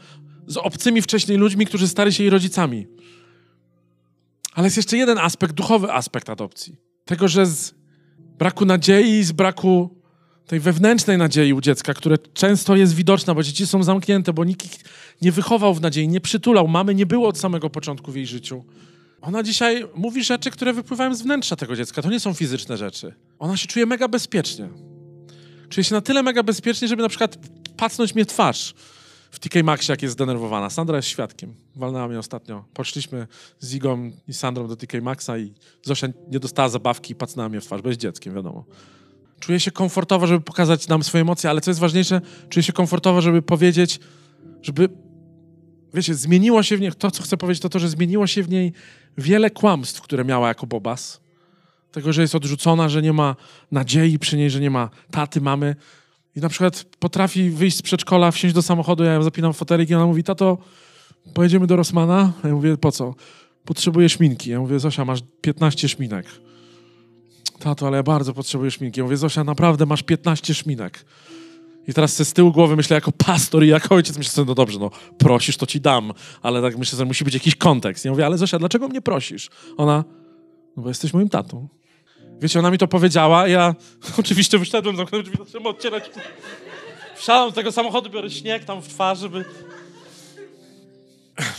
z 0.47 0.57
obcymi 0.57 1.03
wcześniej 1.03 1.39
ludźmi, 1.39 1.67
którzy 1.67 1.89
stali 1.89 2.13
się 2.13 2.23
jej 2.23 2.31
rodzicami. 2.31 2.87
Ale 4.55 4.67
jest 4.67 4.77
jeszcze 4.77 4.97
jeden 4.97 5.19
aspekt, 5.19 5.55
duchowy 5.55 5.93
aspekt 5.93 6.31
adopcji. 6.31 6.77
Tego, 7.05 7.29
że 7.29 7.47
z 7.47 7.75
braku 8.39 8.65
nadziei, 8.65 9.25
z 9.25 9.33
braku 9.33 9.96
tej 10.47 10.61
wewnętrznej 10.61 11.19
nadziei 11.19 11.53
u 11.53 11.61
dziecka, 11.61 11.95
które 11.95 12.19
często 12.19 12.77
jest 12.77 12.95
widoczna, 12.95 13.35
bo 13.35 13.43
dzieci 13.43 13.67
są 13.67 13.83
zamknięte, 13.83 14.33
bo 14.33 14.45
nikt 14.45 14.65
ich 14.65 14.81
nie 15.23 15.33
wychował 15.33 15.75
w 15.75 15.81
nadziei, 15.81 16.09
nie 16.09 16.21
przytulał. 16.21 16.69
Mamy 16.69 16.95
nie 16.95 17.07
było 17.07 17.29
od 17.29 17.39
samego 17.39 17.71
początku 17.71 18.13
w 18.13 18.17
jej 18.17 18.27
życiu. 18.27 18.65
Ona 19.21 19.43
dzisiaj 19.43 19.85
mówi 19.95 20.25
rzeczy, 20.25 20.51
które 20.51 20.73
wypływają 20.73 21.15
z 21.15 21.23
wnętrza 21.23 21.57
tego 21.57 21.77
dziecka. 21.77 22.03
To 22.03 22.11
nie 22.11 22.21
są 22.21 22.35
fizyczne 22.35 22.77
rzeczy. 22.77 23.15
Ona 23.39 23.57
się 23.57 23.67
czuje 23.67 23.87
mega 23.87 24.09
bezpiecznie. 24.09 24.69
Czuje 25.69 25.85
się 25.85 25.95
na 25.95 26.01
tyle 26.01 26.23
mega 26.23 26.43
bezpiecznie, 26.43 26.89
żeby 26.89 27.03
na 27.03 27.09
przykład 27.09 27.39
pacnąć 27.77 28.15
mnie 28.15 28.27
twarz 28.27 28.75
w 29.31 29.39
TK 29.39 29.63
Maxie, 29.63 29.93
jak 29.93 30.03
jest 30.03 30.13
zdenerwowana. 30.13 30.71
Sandra 30.71 30.97
jest 30.97 31.09
świadkiem. 31.09 31.55
Walnęła 31.77 32.09
mnie 32.09 32.19
ostatnio. 32.19 32.65
Poszliśmy 32.75 33.27
z 33.59 33.75
Igą 33.75 34.11
i 34.29 34.35
Sandrą 34.35 34.69
do 34.69 34.77
TK 34.77 35.01
Maxa 35.03 35.39
i 35.39 35.53
Zosia 35.83 36.09
nie 36.31 36.41
dostała 36.41 36.69
zabawki 36.69 37.13
i 37.13 37.17
pacnęła 37.17 37.49
mnie 37.49 37.61
w 37.61 37.65
twarz, 37.65 37.81
jest 37.85 38.01
dzieckiem, 38.01 38.35
wiadomo. 38.35 38.65
Czuję 39.41 39.61
się 39.61 39.71
komfortowo, 39.71 40.27
żeby 40.27 40.41
pokazać 40.41 40.89
nam 40.89 41.03
swoje 41.03 41.23
emocje, 41.23 41.51
ale 41.51 41.61
co 41.61 41.71
jest 41.71 41.81
ważniejsze, 41.81 42.21
czuję 42.49 42.63
się 42.63 42.73
komfortowo, 42.73 43.21
żeby 43.21 43.43
powiedzieć, 43.43 44.01
żeby, 44.63 44.89
wiecie, 45.95 46.15
zmieniło 46.15 46.63
się 46.63 46.77
w 46.77 46.81
niej, 46.81 46.93
to 46.93 47.11
co 47.11 47.23
chcę 47.23 47.37
powiedzieć, 47.37 47.63
to 47.63 47.69
to, 47.69 47.79
że 47.79 47.89
zmieniło 47.89 48.27
się 48.27 48.43
w 48.43 48.49
niej 48.49 48.73
wiele 49.19 49.51
kłamstw, 49.51 50.01
które 50.01 50.25
miała 50.25 50.49
jako 50.49 50.67
Bobas. 50.67 51.21
Tego, 51.93 52.13
że 52.13 52.23
jest 52.23 52.35
odrzucona, 52.35 52.89
że 52.89 53.03
nie 53.03 53.13
ma 53.13 53.37
nadziei 53.71 54.19
przy 54.19 54.37
niej, 54.37 54.51
że 54.51 54.61
nie 54.61 54.71
ma 54.71 54.91
taty, 55.11 55.41
mamy. 55.41 55.77
I 56.37 56.41
na 56.41 56.49
przykład 56.49 56.85
potrafi 56.99 57.51
wyjść 57.51 57.77
z 57.77 57.83
przedszkola, 57.83 58.31
wsiąść 58.31 58.55
do 58.55 58.63
samochodu, 58.63 59.05
ja 59.05 59.13
ją 59.13 59.23
zapinam 59.23 59.53
fotelik 59.53 59.91
i 59.91 59.95
ona 59.95 60.07
mówi, 60.07 60.25
tato, 60.25 60.59
pojedziemy 61.35 61.67
do 61.67 61.77
Rosmana? 61.77 62.33
Ja 62.45 62.55
mówię, 62.55 62.77
po 62.77 62.93
co? 62.93 63.15
Potrzebuję 63.65 64.09
szminki. 64.09 64.51
Ja 64.51 64.61
mówię, 64.61 64.81
Zosia, 64.81 65.05
masz 65.05 65.21
15 65.41 65.89
szminek. 65.89 66.27
Tato, 67.59 67.87
ale 67.87 67.97
ja 67.97 68.03
bardzo 68.03 68.33
potrzebuję 68.33 68.71
szminki. 68.71 69.01
Ja 69.01 69.05
mówię, 69.05 69.17
Zosia, 69.17 69.45
naprawdę 69.45 69.87
masz 69.87 70.03
15 70.03 70.55
szminek. 70.55 71.05
I 71.89 71.95
teraz 71.95 72.29
z 72.29 72.33
tyłu 72.33 72.53
głowy 72.53 72.77
myślę 72.77 72.95
jako 72.95 73.13
pastor 73.13 73.65
i 73.65 73.69
jako 73.69 73.95
ojciec, 73.95 74.19
myślę 74.19 74.33
sobie, 74.33 74.49
no 74.49 74.55
dobrze, 74.55 74.79
no 74.79 74.91
prosisz, 75.19 75.57
to 75.57 75.67
ci 75.67 75.81
dam, 75.81 76.13
ale 76.43 76.63
tak 76.63 76.79
myślę, 76.79 76.97
że 76.99 77.05
musi 77.05 77.25
być 77.25 77.35
jakiś 77.35 77.57
kontekst. 77.57 78.05
Ja 78.05 78.11
mówię, 78.11 78.27
ale 78.27 78.39
Zosia, 78.39 78.59
dlaczego 78.59 78.89
mnie 78.89 79.03
prosisz? 79.03 79.49
Ona, 79.77 80.05
no 80.77 80.83
bo 80.83 80.89
jesteś 80.89 81.13
moim 81.13 81.29
tatą. 81.29 81.69
Wiecie, 82.41 82.59
ona 82.59 82.71
mi 82.71 82.79
to 82.79 82.89
powiedziała, 82.89 83.49
ja 83.49 83.75
oczywiście 84.21 84.59
wyszedłem, 84.59 84.97
zamknąłem 84.97 85.27
drzwi, 85.27 85.39
zacząłem 85.45 85.67
odcierać. 85.67 86.11
Wsiadam 87.17 87.51
z 87.51 87.55
tego 87.55 87.73
samochodu, 87.73 88.11
biorę 88.11 88.31
śnieg 88.31 88.65
tam 88.65 88.83
w 88.83 88.89
twarz, 88.89 89.19
żeby... 89.19 89.45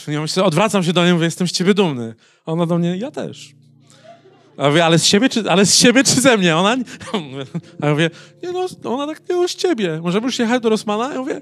Ja 0.08 0.22
myślę, 0.22 0.44
odwracam 0.44 0.84
się 0.84 0.94
do 0.94 1.04
niej, 1.04 1.14
mówię, 1.14 1.26
jestem 1.26 1.48
z 1.48 1.52
ciebie 1.52 1.74
dumny. 1.74 2.16
A 2.46 2.52
ona 2.52 2.66
do 2.66 2.78
mnie, 2.78 2.98
ja 2.98 3.12
też. 3.12 3.56
A 4.58 4.68
mówię, 4.70 4.86
ale 4.86 5.00
z 5.00 5.06
siebie 5.06 5.30
czy, 5.30 5.52
ale 5.52 5.66
z 5.66 5.76
siebie 5.76 6.04
czy 6.04 6.22
ze 6.22 6.38
mnie? 6.38 6.58
Ona, 6.58 6.78
a 7.82 7.86
ja 7.86 7.92
mówię, 7.92 8.10
nie 8.44 8.52
no, 8.52 8.68
ona 8.84 9.14
tak 9.14 9.30
nie 9.30 9.48
z 9.48 9.56
ciebie. 9.56 10.00
Możemy 10.02 10.26
już 10.26 10.40
jechać 10.40 10.64
do 10.64 10.70
Rosmana? 10.70 11.14
Ja 11.14 11.20
mówię, 11.20 11.42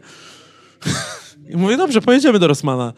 I 1.54 1.56
mówię, 1.58 1.78
dobrze, 1.78 2.02
pojedziemy 2.02 2.40
do 2.40 2.48
Rosmana. 2.48 2.94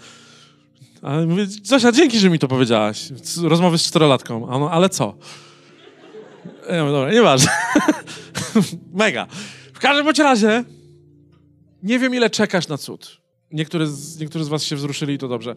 Ale 1.01 1.25
mówię, 1.25 1.45
Zosia, 1.63 1.91
dzięki, 1.91 2.19
że 2.19 2.29
mi 2.29 2.39
to 2.39 2.47
powiedziałaś. 2.47 3.09
Rozmowy 3.43 3.77
z 3.77 3.83
czterolatką. 3.83 4.49
A 4.49 4.71
ale 4.71 4.89
co? 4.89 5.17
Ja 6.69 6.83
mówię, 6.83 6.95
dobra, 6.95 7.11
nieważne. 7.11 7.51
Mega. 8.93 9.27
W 9.73 9.79
każdym 9.79 10.05
bądź 10.05 10.19
razie, 10.19 10.63
nie 11.83 11.99
wiem, 11.99 12.15
ile 12.15 12.29
czekasz 12.29 12.67
na 12.67 12.77
cud. 12.77 13.21
Niektórzy 13.51 13.87
z, 13.87 14.19
niektórzy 14.19 14.45
z 14.45 14.47
was 14.47 14.63
się 14.63 14.75
wzruszyli 14.75 15.13
i 15.13 15.17
to 15.17 15.27
dobrze. 15.27 15.55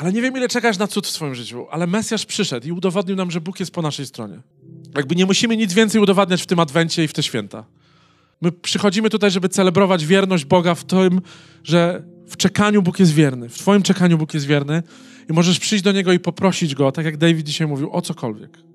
Ale 0.00 0.12
nie 0.12 0.22
wiem, 0.22 0.36
ile 0.36 0.48
czekasz 0.48 0.78
na 0.78 0.86
cud 0.86 1.06
w 1.06 1.10
swoim 1.10 1.34
życiu, 1.34 1.66
ale 1.70 1.86
Mesjasz 1.86 2.26
przyszedł 2.26 2.68
i 2.68 2.72
udowodnił 2.72 3.16
nam, 3.16 3.30
że 3.30 3.40
Bóg 3.40 3.60
jest 3.60 3.72
po 3.72 3.82
naszej 3.82 4.06
stronie. 4.06 4.40
Jakby 4.96 5.16
nie 5.16 5.26
musimy 5.26 5.56
nic 5.56 5.72
więcej 5.72 6.00
udowadniać 6.00 6.42
w 6.42 6.46
tym 6.46 6.58
Adwencie 6.58 7.04
i 7.04 7.08
w 7.08 7.12
te 7.12 7.22
święta. 7.22 7.64
My 8.40 8.52
przychodzimy 8.52 9.10
tutaj, 9.10 9.30
żeby 9.30 9.48
celebrować 9.48 10.06
wierność 10.06 10.44
Boga 10.44 10.74
w 10.74 10.84
tym, 10.84 11.20
że 11.64 12.02
w 12.28 12.36
czekaniu 12.36 12.82
Bóg 12.82 12.98
jest 13.00 13.12
wierny. 13.12 13.48
W 13.48 13.58
Twoim 13.58 13.82
czekaniu 13.82 14.18
Bóg 14.18 14.34
jest 14.34 14.46
wierny 14.46 14.82
i 15.30 15.32
możesz 15.32 15.58
przyjść 15.58 15.84
do 15.84 15.92
Niego 15.92 16.12
i 16.12 16.18
poprosić 16.18 16.74
Go, 16.74 16.92
tak 16.92 17.04
jak 17.04 17.16
David 17.16 17.46
dzisiaj 17.46 17.66
mówił, 17.66 17.92
o 17.92 18.02
cokolwiek. 18.02 18.69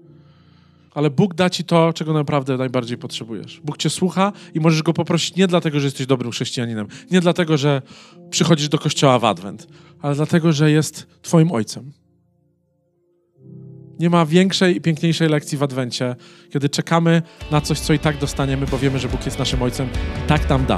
Ale 0.96 1.10
Bóg 1.10 1.34
da 1.34 1.50
Ci 1.50 1.64
to, 1.64 1.94
czego 1.94 2.14
naprawdę 2.14 2.58
najbardziej 2.58 2.98
potrzebujesz. 2.98 3.62
Bóg 3.64 3.78
Cię 3.78 3.90
słucha 3.90 4.32
i 4.54 4.60
możesz 4.60 4.84
Go 4.84 4.94
poprosić 4.94 5.36
nie 5.36 5.48
dlatego, 5.48 5.80
że 5.80 5.86
jesteś 5.88 6.08
dobrym 6.08 6.32
chrześcijaninem, 6.32 6.88
nie 7.12 7.22
dlatego, 7.22 7.58
że 7.58 7.82
przychodzisz 8.30 8.70
do 8.70 8.80
kościoła 8.80 9.20
w 9.20 9.26
Adwent, 9.26 9.68
ale 10.02 10.16
dlatego, 10.16 10.54
że 10.54 10.72
jest 10.72 11.08
Twoim 11.22 11.52
Ojcem. 11.52 11.92
Nie 14.00 14.10
ma 14.10 14.26
większej 14.26 14.78
i 14.78 14.82
piękniejszej 14.82 15.30
lekcji 15.30 15.58
w 15.58 15.64
Adwencie, 15.64 16.16
kiedy 16.54 16.70
czekamy 16.70 17.22
na 17.52 17.62
coś, 17.62 17.80
co 17.80 17.94
i 17.94 18.00
tak 18.00 18.18
dostaniemy, 18.18 18.66
bo 18.72 18.78
wiemy, 18.78 19.00
że 19.00 19.08
Bóg 19.08 19.26
jest 19.26 19.40
naszym 19.40 19.62
Ojcem 19.62 19.88
i 20.26 20.28
tak 20.28 20.50
nam 20.50 20.66
da. 20.66 20.78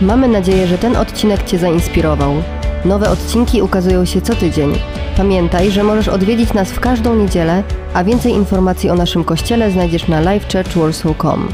Mamy 0.00 0.28
nadzieję, 0.28 0.66
że 0.66 0.78
ten 0.78 0.96
odcinek 0.96 1.42
Cię 1.42 1.58
zainspirował. 1.58 2.42
Nowe 2.84 3.10
odcinki 3.10 3.62
ukazują 3.62 4.04
się 4.04 4.20
co 4.20 4.34
tydzień. 4.34 4.72
Pamiętaj, 5.16 5.70
że 5.70 5.84
możesz 5.84 6.08
odwiedzić 6.08 6.52
nas 6.52 6.72
w 6.72 6.80
każdą 6.80 7.14
niedzielę, 7.14 7.62
a 7.94 8.04
więcej 8.04 8.32
informacji 8.32 8.90
o 8.90 8.94
naszym 8.94 9.24
kościele 9.24 9.70
znajdziesz 9.70 10.08
na 10.08 10.20
livechurchwarsaw.com. 10.20 11.48